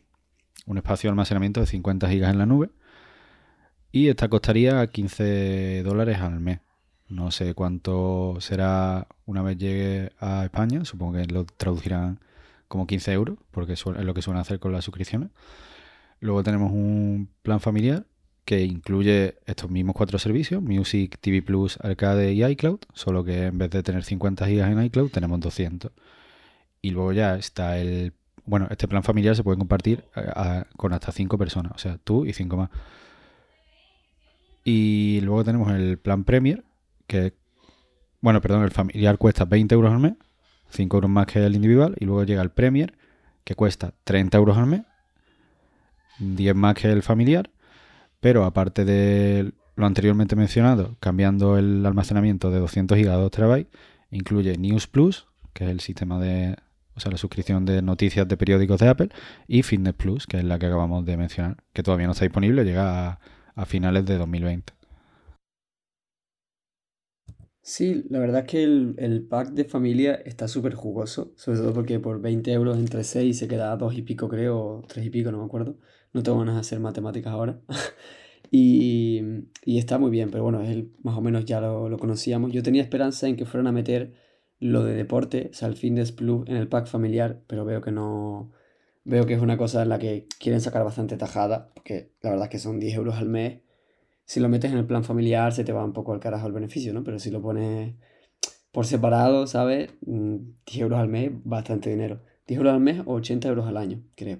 un 0.66 0.78
espacio 0.78 1.08
de 1.08 1.12
almacenamiento 1.12 1.60
de 1.60 1.66
50 1.66 2.08
gigas 2.08 2.30
en 2.30 2.38
la 2.38 2.46
nube. 2.46 2.70
Y 3.92 4.08
esta 4.08 4.28
costaría 4.28 4.86
15 4.86 5.82
dólares 5.82 6.18
al 6.18 6.40
mes. 6.40 6.60
No 7.08 7.30
sé 7.30 7.54
cuánto 7.54 8.36
será 8.40 9.06
una 9.26 9.42
vez 9.42 9.56
llegue 9.56 10.12
a 10.18 10.44
España. 10.44 10.84
Supongo 10.84 11.14
que 11.14 11.26
lo 11.26 11.44
traducirán 11.44 12.20
como 12.68 12.86
15 12.86 13.12
euros, 13.12 13.38
porque 13.52 13.74
es 13.74 13.86
lo 13.86 14.12
que 14.12 14.22
suelen 14.22 14.40
hacer 14.40 14.58
con 14.58 14.72
las 14.72 14.84
suscripciones. 14.84 15.30
Luego 16.20 16.42
tenemos 16.42 16.72
un 16.72 17.30
plan 17.42 17.60
familiar 17.60 18.06
que 18.46 18.62
incluye 18.62 19.36
estos 19.44 19.70
mismos 19.70 19.94
cuatro 19.94 20.18
servicios, 20.18 20.62
Music, 20.62 21.18
TV 21.20 21.42
Plus, 21.42 21.78
Arcade 21.82 22.32
y 22.32 22.42
iCloud, 22.42 22.78
solo 22.94 23.24
que 23.24 23.46
en 23.46 23.58
vez 23.58 23.70
de 23.70 23.82
tener 23.82 24.04
50 24.04 24.46
gigas 24.46 24.70
en 24.70 24.82
iCloud 24.82 25.10
tenemos 25.10 25.40
200. 25.40 25.92
Y 26.80 26.90
luego 26.92 27.12
ya 27.12 27.36
está 27.36 27.78
el 27.78 28.14
bueno, 28.46 28.68
este 28.70 28.88
plan 28.88 29.02
familiar 29.02 29.36
se 29.36 29.42
puede 29.42 29.58
compartir 29.58 30.04
eh, 30.14 30.64
con 30.76 30.92
hasta 30.92 31.12
cinco 31.12 31.36
personas, 31.36 31.72
o 31.74 31.78
sea, 31.78 31.98
tú 31.98 32.24
y 32.24 32.32
cinco 32.32 32.56
más. 32.56 32.70
Y 34.64 35.20
luego 35.22 35.44
tenemos 35.44 35.72
el 35.72 35.98
plan 35.98 36.24
Premier, 36.24 36.64
que, 37.06 37.34
bueno, 38.20 38.40
perdón, 38.40 38.62
el 38.62 38.70
familiar 38.70 39.18
cuesta 39.18 39.44
20 39.44 39.74
euros 39.74 39.92
al 39.92 39.98
mes, 39.98 40.14
5 40.70 40.96
euros 40.96 41.10
más 41.10 41.26
que 41.26 41.44
el 41.44 41.54
individual, 41.54 41.94
y 42.00 42.04
luego 42.04 42.24
llega 42.24 42.42
el 42.42 42.50
Premier, 42.50 42.94
que 43.44 43.54
cuesta 43.54 43.92
30 44.04 44.38
euros 44.38 44.56
al 44.56 44.66
mes, 44.66 44.82
10 46.18 46.54
más 46.54 46.74
que 46.74 46.90
el 46.90 47.02
familiar, 47.02 47.50
pero 48.26 48.44
aparte 48.44 48.84
de 48.84 49.52
lo 49.76 49.86
anteriormente 49.86 50.34
mencionado, 50.34 50.96
cambiando 50.98 51.58
el 51.58 51.86
almacenamiento 51.86 52.50
de 52.50 52.58
200 52.58 52.98
GB 52.98 53.08
a 53.08 53.14
2 53.14 53.30
TB, 53.30 53.66
incluye 54.10 54.58
News 54.58 54.88
Plus, 54.88 55.28
que 55.52 55.62
es 55.62 55.70
el 55.70 55.78
sistema 55.78 56.18
de, 56.18 56.56
o 56.96 56.98
sea, 56.98 57.12
la 57.12 57.18
suscripción 57.18 57.64
de 57.64 57.82
noticias 57.82 58.26
de 58.26 58.36
periódicos 58.36 58.80
de 58.80 58.88
Apple, 58.88 59.10
y 59.46 59.62
Fitness 59.62 59.94
Plus, 59.94 60.26
que 60.26 60.38
es 60.38 60.44
la 60.44 60.58
que 60.58 60.66
acabamos 60.66 61.06
de 61.06 61.16
mencionar, 61.16 61.58
que 61.72 61.84
todavía 61.84 62.06
no 62.06 62.14
está 62.14 62.24
disponible, 62.24 62.64
llega 62.64 63.20
a, 63.54 63.64
finales 63.66 64.04
de 64.04 64.18
2020. 64.18 64.72
Sí, 67.62 68.06
la 68.10 68.18
verdad 68.18 68.40
es 68.40 68.46
que 68.48 68.64
el, 68.64 69.24
pack 69.30 69.50
de 69.50 69.66
familia 69.66 70.16
está 70.16 70.48
súper 70.48 70.74
jugoso, 70.74 71.32
sobre 71.36 71.60
todo 71.60 71.72
porque 71.72 72.00
por 72.00 72.20
20 72.20 72.52
euros 72.52 72.76
entre 72.76 73.04
6 73.04 73.38
se 73.38 73.46
queda 73.46 73.70
a 73.70 73.76
2 73.76 73.94
y 73.94 74.02
pico 74.02 74.28
creo, 74.28 74.82
3 74.88 75.06
y 75.06 75.10
pico, 75.10 75.30
no 75.30 75.38
me 75.38 75.44
acuerdo. 75.44 75.76
No 76.16 76.22
tengo 76.22 76.38
ganas 76.38 76.54
de 76.54 76.60
hacer 76.62 76.80
matemáticas 76.80 77.30
ahora. 77.30 77.60
y, 78.50 79.20
está 79.66 79.98
muy 79.98 80.10
bien, 80.10 80.30
pero 80.30 80.44
bueno, 80.44 80.62
él 80.62 80.90
más 81.02 81.14
o 81.14 81.20
menos 81.20 81.44
ya 81.44 81.60
lo, 81.60 81.90
lo 81.90 81.98
conocíamos. 81.98 82.52
Yo 82.52 82.62
tenía 82.62 82.80
esperanza 82.80 83.28
en 83.28 83.36
que 83.36 83.44
fueran 83.44 83.66
a 83.66 83.72
meter 83.72 84.14
lo 84.58 84.82
de 84.82 84.94
deporte, 84.94 85.50
o 85.50 85.54
sea, 85.54 85.68
el 85.68 85.76
Fitness 85.76 86.12
Plus 86.12 86.48
en 86.48 86.56
el 86.56 86.68
pack 86.68 86.86
familiar, 86.86 87.42
pero 87.46 87.66
veo 87.66 87.82
que 87.82 87.92
no. 87.92 88.50
Veo 89.04 89.26
que 89.26 89.34
es 89.34 89.42
una 89.42 89.58
cosa 89.58 89.82
en 89.82 89.90
la 89.90 89.98
que 89.98 90.26
quieren 90.40 90.62
sacar 90.62 90.84
bastante 90.84 91.18
tajada, 91.18 91.68
porque 91.74 92.12
la 92.22 92.30
verdad 92.30 92.46
es 92.46 92.50
que 92.50 92.58
son 92.60 92.80
10 92.80 92.94
euros 92.96 93.16
al 93.16 93.28
mes. 93.28 93.60
Si 94.24 94.40
lo 94.40 94.48
metes 94.48 94.72
en 94.72 94.78
el 94.78 94.86
plan 94.86 95.04
familiar, 95.04 95.52
se 95.52 95.64
te 95.64 95.72
va 95.72 95.84
un 95.84 95.92
poco 95.92 96.14
al 96.14 96.20
carajo 96.20 96.46
el 96.46 96.54
beneficio, 96.54 96.94
¿no? 96.94 97.04
Pero 97.04 97.18
si 97.18 97.30
lo 97.30 97.42
pones 97.42 97.94
por 98.72 98.86
separado, 98.86 99.46
¿sabes? 99.46 99.90
10 100.00 100.18
mm, 100.18 100.80
euros 100.80 100.98
al 100.98 101.08
mes, 101.08 101.30
bastante 101.44 101.90
dinero. 101.90 102.22
10 102.46 102.56
euros 102.58 102.72
al 102.72 102.80
mes 102.80 103.02
o 103.04 103.12
80 103.14 103.48
euros 103.48 103.66
al 103.66 103.76
año, 103.76 104.02
creo. 104.16 104.38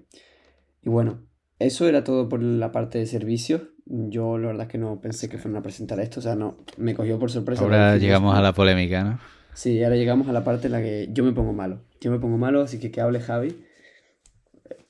Y 0.83 0.89
bueno, 0.89 1.27
eso 1.59 1.89
era 1.89 2.05
todo 2.05 2.29
por 2.29 2.43
la 2.43 2.73
parte 2.73 2.99
de 2.99 3.07
servicios. 3.07 3.63
Yo 3.87 4.37
la 4.39 4.49
verdad 4.49 4.67
es 4.67 4.73
que 4.73 4.79
no 4.79 5.01
pensé 5.01 5.29
que 5.29 5.39
fueran 5.39 5.61
a 5.61 5.63
presentar 5.63 6.01
esto, 6.01 6.21
o 6.21 6.23
sea, 6.23 6.35
no, 6.35 6.59
me 6.77 6.95
cogió 6.95 7.19
por 7.19 7.31
sorpresa. 7.31 7.63
Ahora 7.63 7.97
llegamos 7.97 8.37
a 8.37 8.43
la 8.43 8.53
polémica, 8.53 9.05
¿no? 9.05 9.19
Sí, 9.55 9.83
ahora 9.83 9.97
llegamos 9.97 10.29
a 10.29 10.33
la 10.33 10.45
parte 10.45 10.67
en 10.67 10.73
la 10.73 10.83
que 10.83 11.09
yo 11.13 11.25
me 11.25 11.33
pongo 11.33 11.53
malo. 11.53 11.81
Yo 12.01 12.11
me 12.11 12.19
pongo 12.19 12.37
malo, 12.37 12.63
así 12.63 12.79
que 12.79 12.91
que 12.91 13.01
hable 13.01 13.21
Javi. 13.21 13.65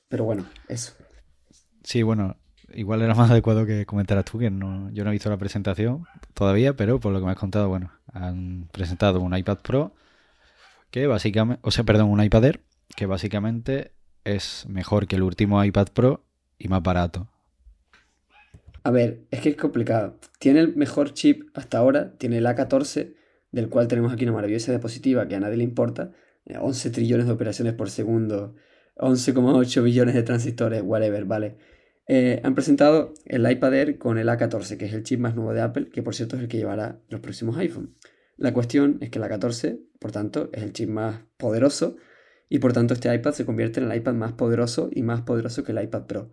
Pero 0.09 0.25
bueno, 0.25 0.45
eso. 0.67 0.93
Sí, 1.83 2.01
bueno, 2.01 2.35
igual 2.73 3.01
era 3.01 3.15
más 3.15 3.31
adecuado 3.31 3.65
que 3.65 3.85
comentaras 3.85 4.25
tú, 4.25 4.39
que 4.39 4.49
no, 4.49 4.89
yo 4.91 5.03
no 5.03 5.11
he 5.11 5.13
visto 5.13 5.29
la 5.29 5.37
presentación 5.37 6.05
todavía, 6.33 6.75
pero 6.75 6.99
por 6.99 7.13
lo 7.13 7.19
que 7.19 7.25
me 7.25 7.31
has 7.31 7.37
contado, 7.37 7.69
bueno, 7.69 7.91
han 8.11 8.67
presentado 8.71 9.21
un 9.21 9.35
iPad 9.37 9.59
Pro 9.59 9.93
que 10.91 11.07
básicamente, 11.07 11.61
o 11.63 11.71
sea, 11.71 11.83
perdón, 11.83 12.09
un 12.09 12.23
iPad 12.23 12.45
Air 12.45 12.61
que 12.95 13.05
básicamente 13.05 13.91
es 14.23 14.65
mejor 14.67 15.07
que 15.07 15.15
el 15.15 15.23
último 15.23 15.63
iPad 15.63 15.87
Pro 15.93 16.26
y 16.57 16.67
más 16.67 16.81
barato. 16.83 17.29
A 18.83 18.91
ver, 18.91 19.25
es 19.31 19.41
que 19.41 19.49
es 19.49 19.55
complicado. 19.57 20.17
Tiene 20.39 20.59
el 20.61 20.75
mejor 20.75 21.13
chip 21.13 21.49
hasta 21.53 21.77
ahora, 21.77 22.17
tiene 22.17 22.37
el 22.37 22.45
A14 22.45 23.15
del 23.51 23.69
cual 23.69 23.87
tenemos 23.87 24.13
aquí 24.13 24.23
una 24.23 24.33
maravillosa 24.33 24.71
diapositiva 24.71 25.27
que 25.27 25.35
a 25.35 25.39
nadie 25.39 25.57
le 25.57 25.63
importa, 25.63 26.11
11 26.45 26.89
trillones 26.91 27.25
de 27.25 27.31
operaciones 27.31 27.73
por 27.73 27.89
segundo, 27.89 28.55
11,8 28.97 29.83
billones 29.83 30.15
de 30.15 30.23
transistores, 30.23 30.81
whatever, 30.83 31.25
¿vale? 31.25 31.57
Eh, 32.07 32.39
han 32.43 32.55
presentado 32.55 33.13
el 33.25 33.49
iPad 33.49 33.73
Air 33.73 33.97
con 33.97 34.17
el 34.17 34.29
A14, 34.29 34.77
que 34.77 34.85
es 34.85 34.93
el 34.93 35.03
chip 35.03 35.19
más 35.19 35.35
nuevo 35.35 35.53
de 35.53 35.61
Apple, 35.61 35.89
que 35.89 36.01
por 36.01 36.15
cierto 36.15 36.35
es 36.35 36.43
el 36.43 36.47
que 36.47 36.57
llevará 36.57 36.99
los 37.09 37.19
próximos 37.19 37.57
iPhone. 37.57 37.95
La 38.37 38.53
cuestión 38.53 38.97
es 39.01 39.09
que 39.09 39.19
el 39.19 39.25
A14, 39.25 39.79
por 39.99 40.11
tanto, 40.11 40.49
es 40.53 40.63
el 40.63 40.71
chip 40.71 40.89
más 40.89 41.21
poderoso 41.37 41.97
y 42.49 42.59
por 42.59 42.71
tanto 42.71 42.93
este 42.93 43.13
iPad 43.13 43.33
se 43.33 43.45
convierte 43.45 43.81
en 43.81 43.91
el 43.91 43.97
iPad 43.97 44.13
más 44.13 44.33
poderoso 44.33 44.89
y 44.91 45.03
más 45.03 45.21
poderoso 45.21 45.63
que 45.63 45.73
el 45.73 45.83
iPad 45.83 46.05
Pro. 46.05 46.31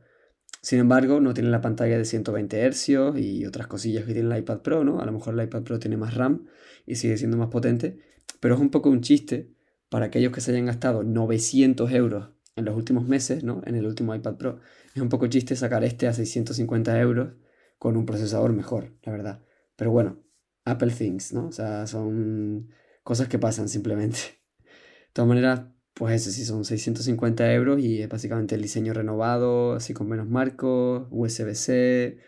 Sin 0.64 0.78
embargo, 0.78 1.20
no 1.20 1.34
tiene 1.34 1.50
la 1.50 1.60
pantalla 1.60 1.98
de 1.98 2.06
120 2.06 2.70
Hz 2.70 3.18
y 3.18 3.44
otras 3.44 3.66
cosillas 3.66 4.06
que 4.06 4.14
tiene 4.14 4.34
el 4.34 4.38
iPad 4.40 4.60
Pro, 4.60 4.82
¿no? 4.82 4.98
A 4.98 5.04
lo 5.04 5.12
mejor 5.12 5.38
el 5.38 5.44
iPad 5.44 5.62
Pro 5.62 5.78
tiene 5.78 5.98
más 5.98 6.14
RAM 6.14 6.46
y 6.86 6.94
sigue 6.94 7.18
siendo 7.18 7.36
más 7.36 7.48
potente, 7.48 7.98
pero 8.40 8.54
es 8.54 8.62
un 8.62 8.70
poco 8.70 8.88
un 8.88 9.02
chiste 9.02 9.52
para 9.90 10.06
aquellos 10.06 10.32
que 10.32 10.40
se 10.40 10.52
hayan 10.52 10.64
gastado 10.64 11.02
900 11.02 11.92
euros 11.92 12.30
en 12.56 12.64
los 12.64 12.74
últimos 12.76 13.06
meses, 13.06 13.44
¿no? 13.44 13.60
En 13.66 13.74
el 13.74 13.84
último 13.84 14.14
iPad 14.14 14.36
Pro. 14.36 14.60
Es 14.94 15.02
un 15.02 15.10
poco 15.10 15.26
chiste 15.26 15.54
sacar 15.54 15.84
este 15.84 16.08
a 16.08 16.14
650 16.14 16.98
euros 16.98 17.34
con 17.78 17.98
un 17.98 18.06
procesador 18.06 18.54
mejor, 18.54 18.94
la 19.02 19.12
verdad. 19.12 19.42
Pero 19.76 19.90
bueno, 19.90 20.22
Apple 20.64 20.92
Things, 20.92 21.34
¿no? 21.34 21.48
O 21.48 21.52
sea, 21.52 21.86
son 21.86 22.70
cosas 23.02 23.28
que 23.28 23.38
pasan 23.38 23.68
simplemente. 23.68 24.18
De 24.60 25.12
todas 25.12 25.28
maneras, 25.28 25.60
pues 25.94 26.14
eso 26.22 26.30
sí, 26.30 26.44
son 26.44 26.64
650 26.64 27.52
euros 27.54 27.80
y 27.80 28.02
es 28.02 28.08
básicamente 28.08 28.54
el 28.56 28.62
diseño 28.62 28.92
renovado, 28.92 29.74
así 29.74 29.94
con 29.94 30.08
menos 30.08 30.28
marcos, 30.28 31.06
USB-C, 31.10 32.18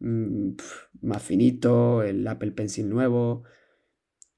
mm, 0.00 0.50
más 1.02 1.22
finito, 1.22 2.02
el 2.02 2.26
Apple 2.26 2.52
Pencil 2.52 2.88
nuevo, 2.88 3.44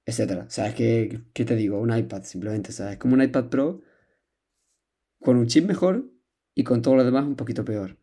etc. 0.06 0.44
O 0.46 0.50
sea, 0.50 0.68
es 0.68 0.74
que, 0.74 1.22
¿qué 1.32 1.44
te 1.44 1.56
digo? 1.56 1.80
Un 1.80 1.96
iPad 1.96 2.24
simplemente, 2.24 2.70
o 2.70 2.72
sea, 2.72 2.92
es 2.92 2.98
como 2.98 3.14
un 3.14 3.22
iPad 3.22 3.48
Pro 3.48 3.82
con 5.20 5.36
un 5.38 5.46
chip 5.46 5.66
mejor 5.66 6.10
y 6.54 6.64
con 6.64 6.82
todo 6.82 6.96
lo 6.96 7.04
demás 7.04 7.24
un 7.24 7.36
poquito 7.36 7.64
peor. 7.64 7.98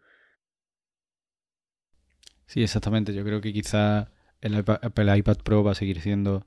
Sí, 2.47 2.63
exactamente. 2.63 3.13
Yo 3.13 3.23
creo 3.23 3.39
que 3.39 3.53
quizá 3.53 4.11
el 4.41 4.57
iPad, 4.57 5.37
Pro 5.43 5.63
va 5.63 5.71
a 5.71 5.75
seguir 5.75 6.01
siendo 6.01 6.45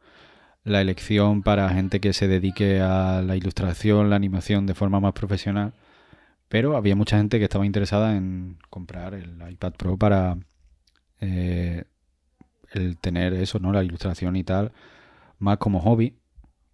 la 0.65 0.81
elección 0.81 1.43
para 1.43 1.69
gente 1.71 2.01
que 2.01 2.13
se 2.13 2.29
dedique 2.29 2.81
a 2.81 3.23
la 3.23 3.37
ilustración, 3.37 4.11
la 4.11 4.17
animación 4.17 4.67
de 4.67 4.75
forma 4.75 5.01
más 5.01 5.13
profesional. 5.13 5.75
Pero 6.49 6.77
había 6.77 6.97
mucha 6.97 7.19
gente 7.19 7.39
que 7.39 7.45
estaba 7.45 7.67
interesada 7.67 8.17
en 8.17 8.59
comprar 8.71 9.15
el 9.15 9.43
iPad 9.51 9.75
Pro 9.75 9.99
para 9.99 10.39
eh, 11.21 11.85
el 12.73 12.99
tener 12.99 13.35
eso, 13.35 13.59
¿no? 13.59 13.73
La 13.73 13.85
ilustración 13.85 14.37
y 14.37 14.45
tal, 14.45 14.73
más 15.39 15.59
como 15.59 15.81
hobby. 15.81 16.19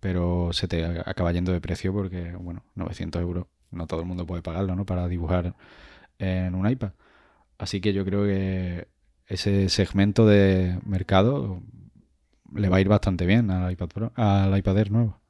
Pero 0.00 0.52
se 0.52 0.68
te 0.68 0.84
acaba 0.84 1.32
yendo 1.32 1.52
de 1.52 1.60
precio 1.60 1.92
porque, 1.92 2.32
bueno, 2.32 2.64
900 2.74 3.20
euros 3.22 3.46
no 3.70 3.86
todo 3.86 4.00
el 4.00 4.06
mundo 4.06 4.26
puede 4.26 4.42
pagarlo, 4.42 4.74
¿no? 4.76 4.86
Para 4.86 5.08
dibujar 5.08 5.54
en 6.18 6.54
un 6.54 6.68
iPad. 6.68 6.92
Así 7.58 7.80
que 7.80 7.92
yo 7.92 8.04
creo 8.04 8.24
que 8.24 8.88
ese 9.26 9.68
segmento 9.68 10.26
de 10.26 10.78
mercado 10.84 11.62
le 12.54 12.68
va 12.68 12.76
a 12.78 12.80
ir 12.80 12.88
bastante 12.88 13.26
bien 13.26 13.50
al 13.50 13.70
iPad 13.72 13.88
Pro, 13.88 14.12
al 14.16 14.56
iPad 14.56 14.78
Air 14.78 14.90
nuevo. 14.90 15.20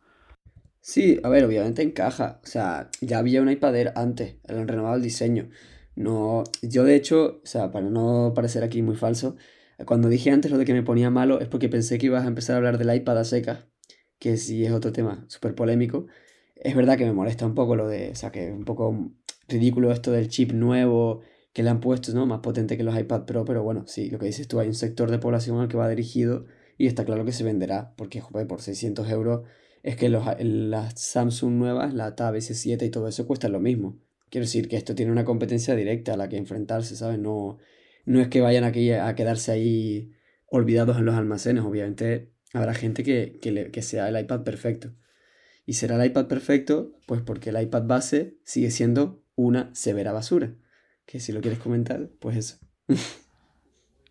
Sí, 0.81 1.21
a 1.23 1.29
ver, 1.29 1.45
obviamente 1.45 1.83
encaja. 1.83 2.41
O 2.43 2.47
sea, 2.47 2.91
ya 3.00 3.19
había 3.19 3.43
un 3.43 3.50
iPad 3.50 3.77
Air 3.77 3.93
antes, 3.97 4.37
han 4.49 4.67
renovado 4.67 4.97
el 4.97 5.03
diseño. 5.03 5.50
No, 5.95 6.45
yo 6.62 6.85
de 6.85 6.95
hecho, 6.97 7.41
o 7.43 7.47
sea, 7.47 7.71
para 7.71 7.91
no 7.91 8.33
parecer 8.35 8.65
aquí 8.65 8.83
muy 8.83 8.97
falso, 8.97 9.37
cuando 9.87 10.09
dije 10.09 10.31
antes 10.31 10.50
lo 10.50 10.59
de 10.59 10.65
que 10.65 10.73
me 10.73 10.83
ponía 10.83 11.11
malo 11.11 11.41
es 11.41 11.49
porque 11.49 11.69
pensé 11.69 11.99
que 11.99 12.07
ibas 12.07 12.25
a 12.25 12.29
empezar 12.29 12.55
a 12.55 12.57
hablar 12.59 12.79
del 12.79 12.95
iPad 12.95 13.19
a 13.19 13.25
seca, 13.25 13.67
que 14.19 14.37
sí 14.37 14.65
es 14.65 14.73
otro 14.73 14.93
tema 14.93 15.25
súper 15.29 15.55
polémico. 15.55 16.07
Es 16.57 16.75
verdad 16.77 16.97
que 16.99 17.05
me 17.07 17.12
molesta 17.12 17.47
un 17.47 17.55
poco 17.55 17.77
lo 17.77 17.89
de, 17.89 18.11
o 18.11 18.15
sea, 18.15 18.31
que 18.31 18.49
es 18.49 18.53
un 18.53 18.65
poco 18.65 19.12
ridículo 19.49 19.93
esto 19.93 20.12
del 20.12 20.29
chip 20.29 20.53
nuevo 20.53 21.23
que 21.53 21.62
le 21.62 21.71
han 21.71 21.81
puesto, 21.81 22.12
¿no? 22.15 22.27
Más 22.27 22.41
potente 22.41 22.77
que 22.77 22.85
los 22.85 22.99
iPad 22.99 23.25
Pro, 23.25 23.45
pero 23.45 23.62
bueno, 23.62 23.85
sí, 23.87 24.11
lo 24.11 24.19
que 24.19 24.27
dices 24.27 24.47
tú, 24.49 24.61
hay 24.61 24.69
un 24.69 24.75
sector 24.75 25.11
de 25.11 25.19
población 25.19 25.61
al 25.61 25.69
que 25.69 25.77
va 25.77 25.89
dirigido 25.89 26.47
y 26.80 26.87
está 26.87 27.04
claro 27.04 27.26
que 27.26 27.32
se 27.32 27.44
venderá, 27.44 27.92
porque 27.94 28.22
joder, 28.22 28.46
por 28.46 28.62
600 28.62 29.10
euros 29.10 29.46
es 29.82 29.96
que 29.96 30.08
los, 30.08 30.25
las 30.40 30.99
Samsung 30.99 31.52
nuevas, 31.52 31.92
la 31.92 32.16
Tab 32.16 32.37
S7 32.37 32.87
y 32.87 32.88
todo 32.88 33.06
eso 33.06 33.26
cuestan 33.26 33.52
lo 33.52 33.60
mismo. 33.60 33.99
Quiero 34.30 34.46
decir 34.46 34.66
que 34.66 34.78
esto 34.78 34.94
tiene 34.94 35.12
una 35.12 35.26
competencia 35.26 35.76
directa 35.76 36.14
a 36.14 36.16
la 36.16 36.30
que 36.30 36.38
enfrentarse, 36.38 36.96
¿sabes? 36.96 37.18
No, 37.18 37.58
no 38.06 38.22
es 38.22 38.28
que 38.28 38.40
vayan 38.40 38.64
aquí 38.64 38.92
a 38.92 39.14
quedarse 39.14 39.52
ahí 39.52 40.12
olvidados 40.46 40.96
en 40.96 41.04
los 41.04 41.16
almacenes, 41.16 41.64
obviamente 41.64 42.32
habrá 42.54 42.72
gente 42.72 43.02
que, 43.04 43.38
que, 43.42 43.70
que 43.70 43.82
sea 43.82 44.08
el 44.08 44.18
iPad 44.18 44.42
perfecto. 44.42 44.94
Y 45.66 45.75
será 45.75 46.02
el 46.02 46.10
iPad 46.10 46.28
perfecto, 46.28 46.99
pues 47.04 47.20
porque 47.20 47.50
el 47.50 47.60
iPad 47.60 47.82
base 47.82 48.38
sigue 48.42 48.70
siendo 48.70 49.22
una 49.34 49.70
severa 49.75 50.12
basura. 50.12 50.54
Que 51.04 51.20
si 51.20 51.32
lo 51.32 51.42
quieres 51.42 51.58
comentar, 51.58 52.08
pues 52.20 52.38
eso. 52.38 52.58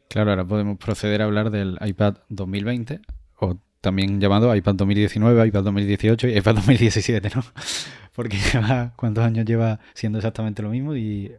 Claro, 0.09 0.31
ahora 0.31 0.43
podemos 0.43 0.77
proceder 0.79 1.21
a 1.21 1.25
hablar 1.25 1.51
del 1.51 1.77
iPad 1.81 2.15
2020, 2.29 2.99
o 3.39 3.57
también 3.79 4.19
llamado 4.19 4.53
iPad 4.55 4.73
2019, 4.75 5.47
iPad 5.47 5.63
2018 5.63 6.27
y 6.27 6.37
iPad 6.37 6.55
2017, 6.55 7.29
¿no? 7.35 7.43
Porque 8.15 8.37
lleva, 8.37 8.93
¿cuántos 8.95 9.23
años 9.23 9.45
lleva 9.45 9.79
siendo 9.93 10.17
exactamente 10.17 10.63
lo 10.63 10.69
mismo 10.71 10.95
y 10.95 11.31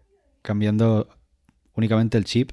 cambiando 0.43 1.09
únicamente 1.75 2.17
el 2.17 2.25
chip? 2.25 2.53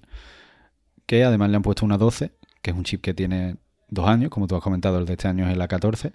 Que 1.05 1.23
además 1.23 1.51
le 1.51 1.57
han 1.57 1.61
puesto 1.61 1.85
una 1.85 1.99
12, 1.99 2.31
que 2.63 2.71
es 2.71 2.75
un 2.75 2.83
chip 2.83 3.01
que 3.01 3.13
tiene 3.13 3.57
dos 3.87 4.07
años, 4.07 4.31
como 4.31 4.47
tú 4.47 4.55
has 4.55 4.63
comentado, 4.63 4.97
el 4.97 5.05
de 5.05 5.13
este 5.13 5.27
año 5.27 5.47
es 5.47 5.53
el 5.53 5.61
A14. 5.61 6.13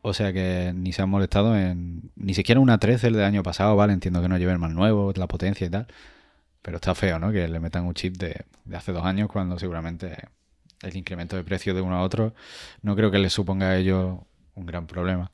O 0.00 0.14
sea 0.14 0.32
que 0.32 0.72
ni 0.74 0.92
se 0.92 1.02
han 1.02 1.10
molestado 1.10 1.56
en. 1.56 2.10
Ni 2.16 2.34
siquiera 2.34 2.60
una 2.60 2.78
13 2.78 3.08
el 3.08 3.12
del 3.12 3.24
año 3.24 3.42
pasado, 3.44 3.76
¿vale? 3.76 3.92
Entiendo 3.92 4.20
que 4.20 4.28
no 4.28 4.38
lleven 4.38 4.58
más 4.58 4.72
nuevo, 4.72 5.12
la 5.14 5.28
potencia 5.28 5.66
y 5.66 5.70
tal. 5.70 5.86
Pero 6.62 6.76
está 6.76 6.94
feo, 6.94 7.18
¿no? 7.18 7.32
Que 7.32 7.48
le 7.48 7.60
metan 7.60 7.84
un 7.84 7.94
chip 7.94 8.16
de, 8.16 8.44
hace 8.74 8.92
dos 8.92 9.04
años 9.04 9.28
cuando 9.28 9.58
seguramente 9.58 10.16
el 10.82 10.96
incremento 10.96 11.36
de 11.36 11.44
precio 11.44 11.74
de 11.74 11.80
uno 11.80 11.96
a 11.96 12.02
otro 12.02 12.34
no 12.82 12.96
creo 12.96 13.10
que 13.10 13.18
les 13.18 13.32
suponga 13.32 13.70
a 13.70 13.76
ellos 13.76 14.18
un 14.54 14.66
gran 14.66 14.86
problema. 14.86 15.30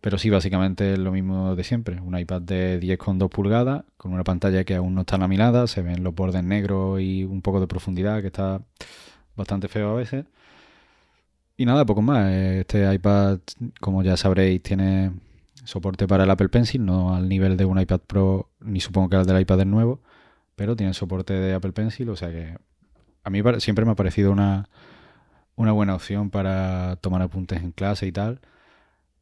Pero 0.00 0.18
sí, 0.18 0.30
básicamente 0.30 0.92
es 0.92 0.98
lo 0.98 1.10
mismo 1.10 1.56
de 1.56 1.64
siempre. 1.64 2.00
Un 2.00 2.18
iPad 2.18 2.42
de 2.42 2.80
10,2 2.80 3.28
pulgadas, 3.28 3.84
con 3.96 4.12
una 4.12 4.24
pantalla 4.24 4.64
que 4.64 4.76
aún 4.76 4.94
no 4.94 5.00
está 5.02 5.18
laminada, 5.18 5.66
se 5.66 5.82
ven 5.82 6.04
los 6.04 6.14
bordes 6.14 6.44
negros 6.44 7.00
y 7.00 7.24
un 7.24 7.42
poco 7.42 7.60
de 7.60 7.66
profundidad, 7.66 8.20
que 8.20 8.28
está 8.28 8.60
bastante 9.34 9.68
feo 9.68 9.90
a 9.90 9.94
veces. 9.94 10.26
Y 11.56 11.64
nada, 11.64 11.84
poco 11.86 12.02
más. 12.02 12.30
Este 12.30 12.92
iPad, 12.94 13.40
como 13.80 14.02
ya 14.02 14.16
sabréis, 14.16 14.62
tiene 14.62 15.12
soporte 15.64 16.06
para 16.06 16.24
el 16.24 16.30
Apple 16.30 16.48
Pencil, 16.48 16.84
no 16.84 17.14
al 17.14 17.28
nivel 17.28 17.56
de 17.56 17.64
un 17.64 17.80
iPad 17.80 18.00
Pro, 18.06 18.50
ni 18.60 18.80
supongo 18.80 19.08
que 19.10 19.16
al 19.16 19.26
del 19.26 19.40
iPad 19.40 19.64
nuevo, 19.64 20.00
pero 20.56 20.74
tiene 20.74 20.94
soporte 20.94 21.34
de 21.34 21.54
Apple 21.54 21.72
Pencil, 21.72 22.08
o 22.08 22.16
sea 22.16 22.30
que 22.30 22.56
a 23.22 23.30
mí 23.30 23.40
siempre 23.58 23.84
me 23.84 23.92
ha 23.92 23.96
parecido 23.96 24.32
una, 24.32 24.68
una 25.54 25.72
buena 25.72 25.94
opción 25.94 26.30
para 26.30 26.96
tomar 27.00 27.22
apuntes 27.22 27.62
en 27.62 27.72
clase 27.72 28.06
y 28.06 28.12
tal, 28.12 28.40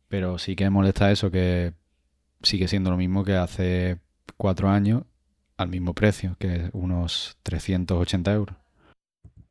pero 0.08 0.38
sí 0.38 0.56
que 0.56 0.64
me 0.64 0.70
molesta 0.70 1.10
eso, 1.10 1.30
que 1.30 1.74
sigue 2.42 2.68
siendo 2.68 2.90
lo 2.90 2.96
mismo 2.96 3.24
que 3.24 3.34
hace 3.34 3.98
cuatro 4.36 4.68
años 4.68 5.02
al 5.56 5.68
mismo 5.68 5.94
precio, 5.94 6.36
que 6.38 6.56
es 6.56 6.70
unos 6.72 7.38
380 7.42 8.32
euros. 8.32 8.56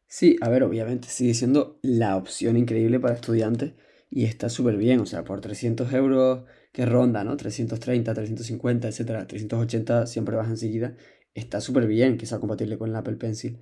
Sí, 0.08 0.38
a 0.42 0.50
ver, 0.50 0.64
obviamente 0.64 1.08
sigue 1.08 1.34
siendo 1.34 1.80
la 1.82 2.16
opción 2.18 2.56
increíble 2.56 3.00
para 3.00 3.16
estudiantes 3.16 3.74
y 4.12 4.26
está 4.26 4.48
súper 4.48 4.78
bien, 4.78 5.00
o 5.00 5.08
sea, 5.08 5.24
por 5.24 5.42
300 5.42 5.92
euros 5.94 6.44
que 6.72 6.86
ronda, 6.86 7.24
¿no? 7.24 7.36
330, 7.36 8.14
350, 8.14 8.88
etcétera, 8.88 9.26
380 9.26 10.06
siempre 10.06 10.36
vas 10.36 10.50
enseguida, 10.50 10.96
está 11.34 11.62
súper 11.62 11.88
bien 11.88 12.18
que 12.18 12.26
sea 12.26 12.40
compatible 12.40 12.78
con 12.78 12.90
el 12.90 12.96
Apple 12.96 13.16
Pencil. 13.16 13.60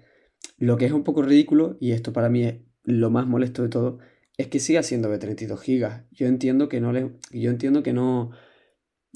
Lo 0.58 0.78
que 0.78 0.86
es 0.86 0.92
un 0.92 1.04
poco 1.04 1.22
ridículo, 1.22 1.78
y 1.80 1.92
esto 1.92 2.13
para 2.13 2.30
mí 2.30 2.44
es 2.44 2.56
lo 2.84 3.10
más 3.10 3.28
molesto 3.28 3.63
de 3.63 3.70
todo, 3.70 4.00
es 4.38 4.48
que 4.48 4.60
siga 4.60 4.84
siendo 4.84 5.10
de 5.10 5.18
32 5.18 5.60
GB. 5.60 6.06
Yo 6.12 6.28
entiendo 6.28 6.70
que 6.70 6.82
no 6.82 6.92
le, 6.92 7.12
yo 7.32 7.51
entiendo 7.51 7.84
que 7.84 7.94
no, 7.94 8.32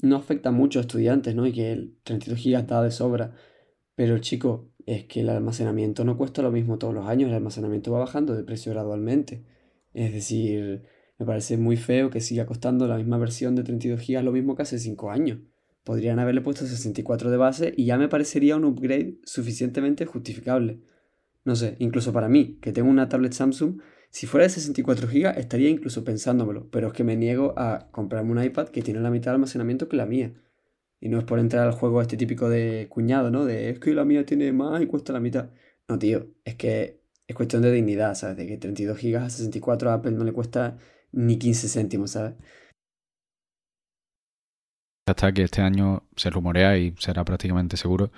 no 0.02 0.16
afecta 0.16 0.50
mucho 0.50 0.78
a 0.78 0.82
estudiantes, 0.82 1.34
¿no? 1.34 1.46
Y 1.46 1.52
que 1.52 1.72
el 1.72 1.98
32 2.04 2.42
GB 2.42 2.58
está 2.58 2.82
de 2.82 2.90
sobra. 2.90 3.34
Pero 3.94 4.18
chico, 4.18 4.70
es 4.86 5.04
que 5.04 5.20
el 5.20 5.28
almacenamiento 5.30 6.04
no 6.04 6.16
cuesta 6.16 6.42
lo 6.42 6.52
mismo 6.52 6.78
todos 6.78 6.94
los 6.94 7.06
años, 7.06 7.28
el 7.28 7.34
almacenamiento 7.34 7.92
va 7.92 8.00
bajando 8.00 8.34
de 8.34 8.44
precio 8.44 8.72
gradualmente. 8.72 9.44
Es 9.94 10.12
decir, 10.12 10.84
me 11.18 11.26
parece 11.26 11.56
muy 11.56 11.76
feo 11.76 12.10
que 12.10 12.20
siga 12.20 12.46
costando 12.46 12.86
la 12.86 12.96
misma 12.96 13.18
versión 13.18 13.56
de 13.56 13.64
32 13.64 14.06
GB 14.06 14.22
lo 14.22 14.32
mismo 14.32 14.54
que 14.54 14.62
hace 14.62 14.78
5 14.78 15.10
años. 15.10 15.40
Podrían 15.86 16.18
haberle 16.18 16.40
puesto 16.40 16.66
64 16.66 17.30
de 17.30 17.36
base 17.36 17.72
y 17.76 17.84
ya 17.84 17.96
me 17.96 18.08
parecería 18.08 18.56
un 18.56 18.64
upgrade 18.64 19.20
suficientemente 19.22 20.04
justificable. 20.04 20.80
No 21.44 21.54
sé, 21.54 21.76
incluso 21.78 22.12
para 22.12 22.28
mí, 22.28 22.58
que 22.60 22.72
tengo 22.72 22.90
una 22.90 23.08
tablet 23.08 23.32
Samsung, 23.32 23.80
si 24.10 24.26
fuera 24.26 24.42
de 24.42 24.50
64 24.50 25.06
GB 25.06 25.38
estaría 25.38 25.68
incluso 25.68 26.02
pensándomelo, 26.02 26.68
pero 26.70 26.88
es 26.88 26.92
que 26.92 27.04
me 27.04 27.14
niego 27.14 27.54
a 27.56 27.88
comprarme 27.92 28.32
un 28.32 28.42
iPad 28.42 28.70
que 28.70 28.82
tiene 28.82 28.98
la 28.98 29.10
mitad 29.10 29.30
de 29.30 29.36
almacenamiento 29.36 29.88
que 29.88 29.96
la 29.96 30.06
mía. 30.06 30.34
Y 30.98 31.08
no 31.08 31.18
es 31.20 31.24
por 31.24 31.38
entrar 31.38 31.64
al 31.64 31.72
juego 31.72 32.02
este 32.02 32.16
típico 32.16 32.48
de 32.48 32.88
cuñado, 32.88 33.30
¿no? 33.30 33.44
De 33.44 33.70
es 33.70 33.78
que 33.78 33.94
la 33.94 34.04
mía 34.04 34.26
tiene 34.26 34.52
más 34.52 34.82
y 34.82 34.86
cuesta 34.86 35.12
la 35.12 35.20
mitad. 35.20 35.50
No, 35.88 36.00
tío, 36.00 36.34
es 36.44 36.56
que 36.56 37.00
es 37.28 37.36
cuestión 37.36 37.62
de 37.62 37.70
dignidad, 37.70 38.16
¿sabes? 38.16 38.38
De 38.38 38.48
que 38.48 38.56
32 38.56 39.00
GB 39.00 39.16
a 39.18 39.30
64 39.30 39.90
a 39.90 39.94
Apple 39.94 40.10
no 40.10 40.24
le 40.24 40.32
cuesta 40.32 40.78
ni 41.12 41.38
15 41.38 41.68
céntimos, 41.68 42.10
¿sabes? 42.10 42.34
Hasta 45.06 45.32
que 45.32 45.42
este 45.44 45.62
año 45.62 46.02
se 46.16 46.30
rumorea 46.30 46.76
y 46.78 46.94
será 46.98 47.24
prácticamente 47.24 47.76
seguro, 47.76 48.10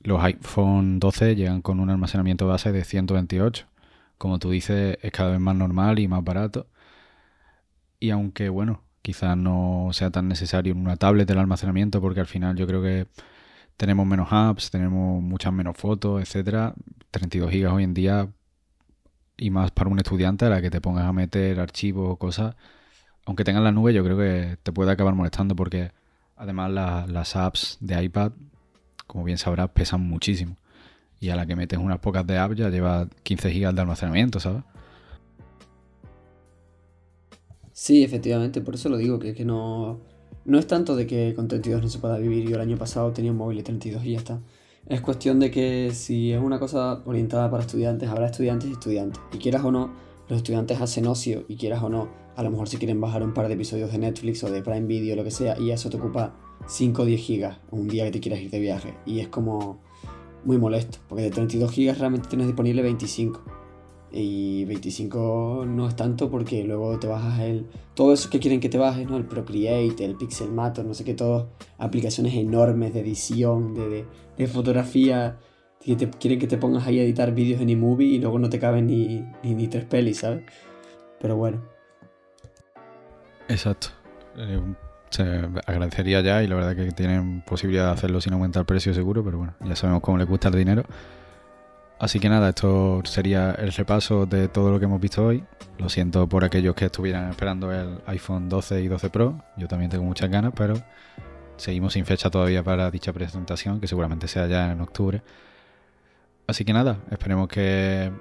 los 0.00 0.20
iPhone 0.24 0.98
12 0.98 1.36
llegan 1.36 1.62
con 1.62 1.78
un 1.80 1.88
almacenamiento 1.90 2.48
base 2.48 2.72
de 2.72 2.84
128. 2.84 3.66
Como 4.18 4.38
tú 4.40 4.50
dices, 4.50 4.98
es 5.02 5.12
cada 5.12 5.30
vez 5.30 5.40
más 5.40 5.54
normal 5.56 6.00
y 6.00 6.08
más 6.08 6.24
barato. 6.24 6.66
Y 8.00 8.10
aunque, 8.10 8.48
bueno, 8.48 8.82
quizás 9.02 9.36
no 9.36 9.90
sea 9.92 10.10
tan 10.10 10.28
necesario 10.28 10.72
en 10.72 10.80
una 10.80 10.96
tablet 10.96 11.30
el 11.30 11.38
almacenamiento, 11.38 12.00
porque 12.00 12.20
al 12.20 12.26
final 12.26 12.56
yo 12.56 12.66
creo 12.66 12.82
que 12.82 13.06
tenemos 13.76 14.06
menos 14.06 14.28
apps, 14.32 14.70
tenemos 14.70 15.22
muchas 15.22 15.52
menos 15.52 15.76
fotos, 15.76 16.22
etcétera. 16.22 16.74
32 17.12 17.50
gigas 17.52 17.72
hoy 17.72 17.84
en 17.84 17.94
día 17.94 18.28
y 19.36 19.50
más 19.50 19.70
para 19.72 19.90
un 19.90 19.98
estudiante 19.98 20.46
a 20.46 20.50
la 20.50 20.62
que 20.62 20.70
te 20.70 20.80
pongas 20.80 21.04
a 21.06 21.12
meter 21.12 21.60
archivos 21.60 22.10
o 22.10 22.16
cosas, 22.16 22.56
aunque 23.26 23.44
tengas 23.44 23.62
la 23.62 23.72
nube, 23.72 23.94
yo 23.94 24.04
creo 24.04 24.18
que 24.18 24.58
te 24.62 24.72
puede 24.72 24.92
acabar 24.92 25.14
molestando 25.14 25.56
porque 25.56 25.92
además 26.42 26.72
las 27.08 27.36
apps 27.36 27.78
de 27.80 28.02
iPad, 28.02 28.32
como 29.06 29.22
bien 29.22 29.38
sabrás, 29.38 29.70
pesan 29.70 30.00
muchísimo. 30.00 30.56
Y 31.20 31.30
a 31.30 31.36
la 31.36 31.46
que 31.46 31.54
metes 31.54 31.78
unas 31.78 32.00
pocas 32.00 32.26
de 32.26 32.36
apps 32.36 32.56
ya 32.56 32.68
lleva 32.68 33.08
15 33.22 33.52
gigas 33.52 33.74
de 33.74 33.80
almacenamiento, 33.80 34.40
¿sabes? 34.40 34.64
Sí, 37.72 38.02
efectivamente, 38.02 38.60
por 38.60 38.74
eso 38.74 38.88
lo 38.88 38.96
digo, 38.96 39.20
que, 39.20 39.34
que 39.34 39.44
no, 39.44 40.00
no 40.44 40.58
es 40.58 40.66
tanto 40.66 40.96
de 40.96 41.06
que 41.06 41.32
con 41.34 41.46
32 41.46 41.80
no 41.80 41.88
se 41.88 42.00
pueda 42.00 42.18
vivir. 42.18 42.48
Yo 42.48 42.56
el 42.56 42.60
año 42.60 42.76
pasado 42.76 43.12
tenía 43.12 43.30
un 43.30 43.36
móvil 43.36 43.58
de 43.58 43.62
32 43.62 44.04
y 44.04 44.12
ya 44.12 44.18
está. 44.18 44.40
Es 44.86 45.00
cuestión 45.00 45.38
de 45.38 45.52
que 45.52 45.92
si 45.94 46.32
es 46.32 46.40
una 46.40 46.58
cosa 46.58 47.02
orientada 47.04 47.48
para 47.52 47.62
estudiantes, 47.62 48.08
habrá 48.08 48.26
estudiantes 48.26 48.68
y 48.68 48.72
estudiantes. 48.72 49.22
Y 49.32 49.38
quieras 49.38 49.62
o 49.64 49.70
no, 49.70 49.92
los 50.32 50.38
estudiantes 50.38 50.80
hacen 50.80 51.06
ocio 51.06 51.44
y 51.46 51.56
quieras 51.56 51.82
o 51.82 51.90
no, 51.90 52.08
a 52.36 52.42
lo 52.42 52.50
mejor 52.50 52.66
si 52.66 52.78
quieren 52.78 53.02
bajar 53.02 53.22
un 53.22 53.34
par 53.34 53.48
de 53.48 53.54
episodios 53.54 53.92
de 53.92 53.98
Netflix 53.98 54.42
o 54.42 54.50
de 54.50 54.62
Prime 54.62 54.86
Video, 54.86 55.14
lo 55.14 55.24
que 55.24 55.30
sea, 55.30 55.58
y 55.60 55.70
eso 55.70 55.90
te 55.90 55.98
ocupa 55.98 56.34
5 56.66 57.02
o 57.02 57.04
10 57.04 57.20
gigas 57.20 57.58
un 57.70 57.86
día 57.86 58.06
que 58.06 58.12
te 58.12 58.20
quieras 58.20 58.40
ir 58.40 58.50
de 58.50 58.58
viaje. 58.58 58.94
Y 59.04 59.20
es 59.20 59.28
como 59.28 59.82
muy 60.44 60.56
molesto, 60.56 60.98
porque 61.06 61.24
de 61.24 61.30
32 61.30 61.70
gigas 61.70 61.98
realmente 61.98 62.28
tienes 62.30 62.46
disponible 62.46 62.80
25 62.80 63.42
y 64.10 64.64
25 64.64 65.64
no 65.66 65.86
es 65.86 65.96
tanto 65.96 66.30
porque 66.30 66.64
luego 66.64 66.98
te 66.98 67.06
bajas 67.06 67.40
el 67.40 67.66
todo 67.94 68.12
eso 68.12 68.28
que 68.28 68.40
quieren 68.40 68.60
que 68.60 68.68
te 68.68 68.76
bajes 68.76 69.08
no 69.08 69.16
el 69.16 69.24
Procreate 69.24 70.04
el 70.04 70.16
Pixelmator 70.16 70.84
no 70.84 70.92
sé 70.92 71.02
qué 71.04 71.14
todo 71.14 71.48
aplicaciones 71.78 72.34
enormes 72.34 72.92
de 72.92 73.00
edición 73.00 73.72
de, 73.72 74.04
de, 74.36 74.46
fotografía 74.46 75.38
que 75.84 75.96
te 75.96 76.08
quieren 76.10 76.38
que 76.38 76.46
te 76.46 76.56
pongas 76.56 76.86
ahí 76.86 76.98
a 77.00 77.02
editar 77.02 77.32
vídeos 77.32 77.60
en 77.60 77.70
eMovie 77.70 78.14
y 78.14 78.18
luego 78.18 78.38
no 78.38 78.48
te 78.48 78.58
caben 78.58 78.86
ni, 78.86 79.24
ni, 79.42 79.68
tres 79.68 79.84
pelis 79.84 80.18
sabes 80.18 80.42
pero 81.20 81.36
bueno 81.36 81.62
exacto 83.48 83.88
eh, 84.36 84.60
se 85.10 85.22
agradecería 85.66 86.20
ya 86.20 86.42
y 86.42 86.46
la 86.46 86.54
verdad 86.54 86.76
que 86.76 86.92
tienen 86.92 87.42
posibilidad 87.42 87.86
de 87.86 87.92
hacerlo 87.92 88.20
sin 88.20 88.32
aumentar 88.32 88.60
el 88.60 88.66
precio 88.66 88.94
seguro 88.94 89.24
pero 89.24 89.38
bueno 89.38 89.54
ya 89.64 89.76
sabemos 89.76 90.02
cómo 90.02 90.18
les 90.18 90.26
cuesta 90.26 90.48
el 90.48 90.56
dinero 90.56 90.84
Así 92.02 92.18
que 92.18 92.28
nada, 92.28 92.48
esto 92.48 93.00
sería 93.04 93.52
el 93.52 93.72
repaso 93.72 94.26
de 94.26 94.48
todo 94.48 94.72
lo 94.72 94.80
que 94.80 94.86
hemos 94.86 95.00
visto 95.00 95.24
hoy. 95.24 95.44
Lo 95.78 95.88
siento 95.88 96.28
por 96.28 96.42
aquellos 96.42 96.74
que 96.74 96.86
estuvieran 96.86 97.30
esperando 97.30 97.70
el 97.70 98.00
iPhone 98.06 98.48
12 98.48 98.82
y 98.82 98.88
12 98.88 99.08
Pro. 99.08 99.40
Yo 99.56 99.68
también 99.68 99.88
tengo 99.88 100.02
muchas 100.02 100.28
ganas, 100.28 100.52
pero 100.56 100.74
seguimos 101.56 101.92
sin 101.92 102.04
fecha 102.04 102.28
todavía 102.28 102.64
para 102.64 102.90
dicha 102.90 103.12
presentación, 103.12 103.80
que 103.80 103.86
seguramente 103.86 104.26
sea 104.26 104.48
ya 104.48 104.72
en 104.72 104.80
octubre. 104.80 105.22
Así 106.52 106.66
que 106.66 106.74
nada, 106.74 106.98
esperemos 107.10 107.48
que, 107.48 108.12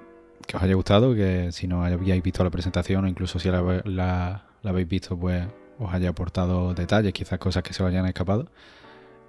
os 0.53 0.63
haya 0.63 0.73
gustado, 0.73 1.13
que 1.13 1.51
si 1.51 1.67
no 1.67 1.83
habíais 1.83 2.23
visto 2.23 2.45
la 2.45 2.49
presentación 2.49 3.03
o 3.03 3.07
incluso 3.09 3.39
si 3.39 3.49
la, 3.49 4.45
habéis 4.63 4.87
visto, 4.87 5.19
pues 5.19 5.45
os 5.77 5.93
haya 5.93 6.07
aportado 6.07 6.73
detalles, 6.73 7.11
quizás 7.11 7.39
cosas 7.39 7.61
que 7.61 7.73
se 7.73 7.83
os 7.83 7.89
hayan 7.89 8.05
escapado. 8.05 8.47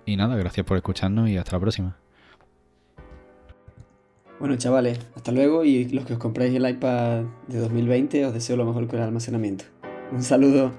Y 0.06 0.14
nada, 0.14 0.36
gracias 0.36 0.64
por 0.64 0.76
escucharnos 0.76 1.28
y 1.28 1.36
hasta 1.36 1.50
la 1.50 1.58
próxima. 1.58 1.96
Bueno, 4.38 4.54
chavales, 4.54 5.00
hasta 5.16 5.32
luego 5.32 5.64
y 5.64 5.88
los 5.88 6.04
que 6.04 6.12
os 6.12 6.20
compréis 6.20 6.54
el 6.54 6.68
iPad 6.68 7.24
de 7.48 7.58
2020 7.58 8.26
os 8.26 8.32
deseo 8.32 8.56
lo 8.56 8.64
mejor 8.64 8.86
con 8.86 9.00
el 9.00 9.04
almacenamiento. 9.06 9.64
Un 10.12 10.22
saludo. 10.22 10.70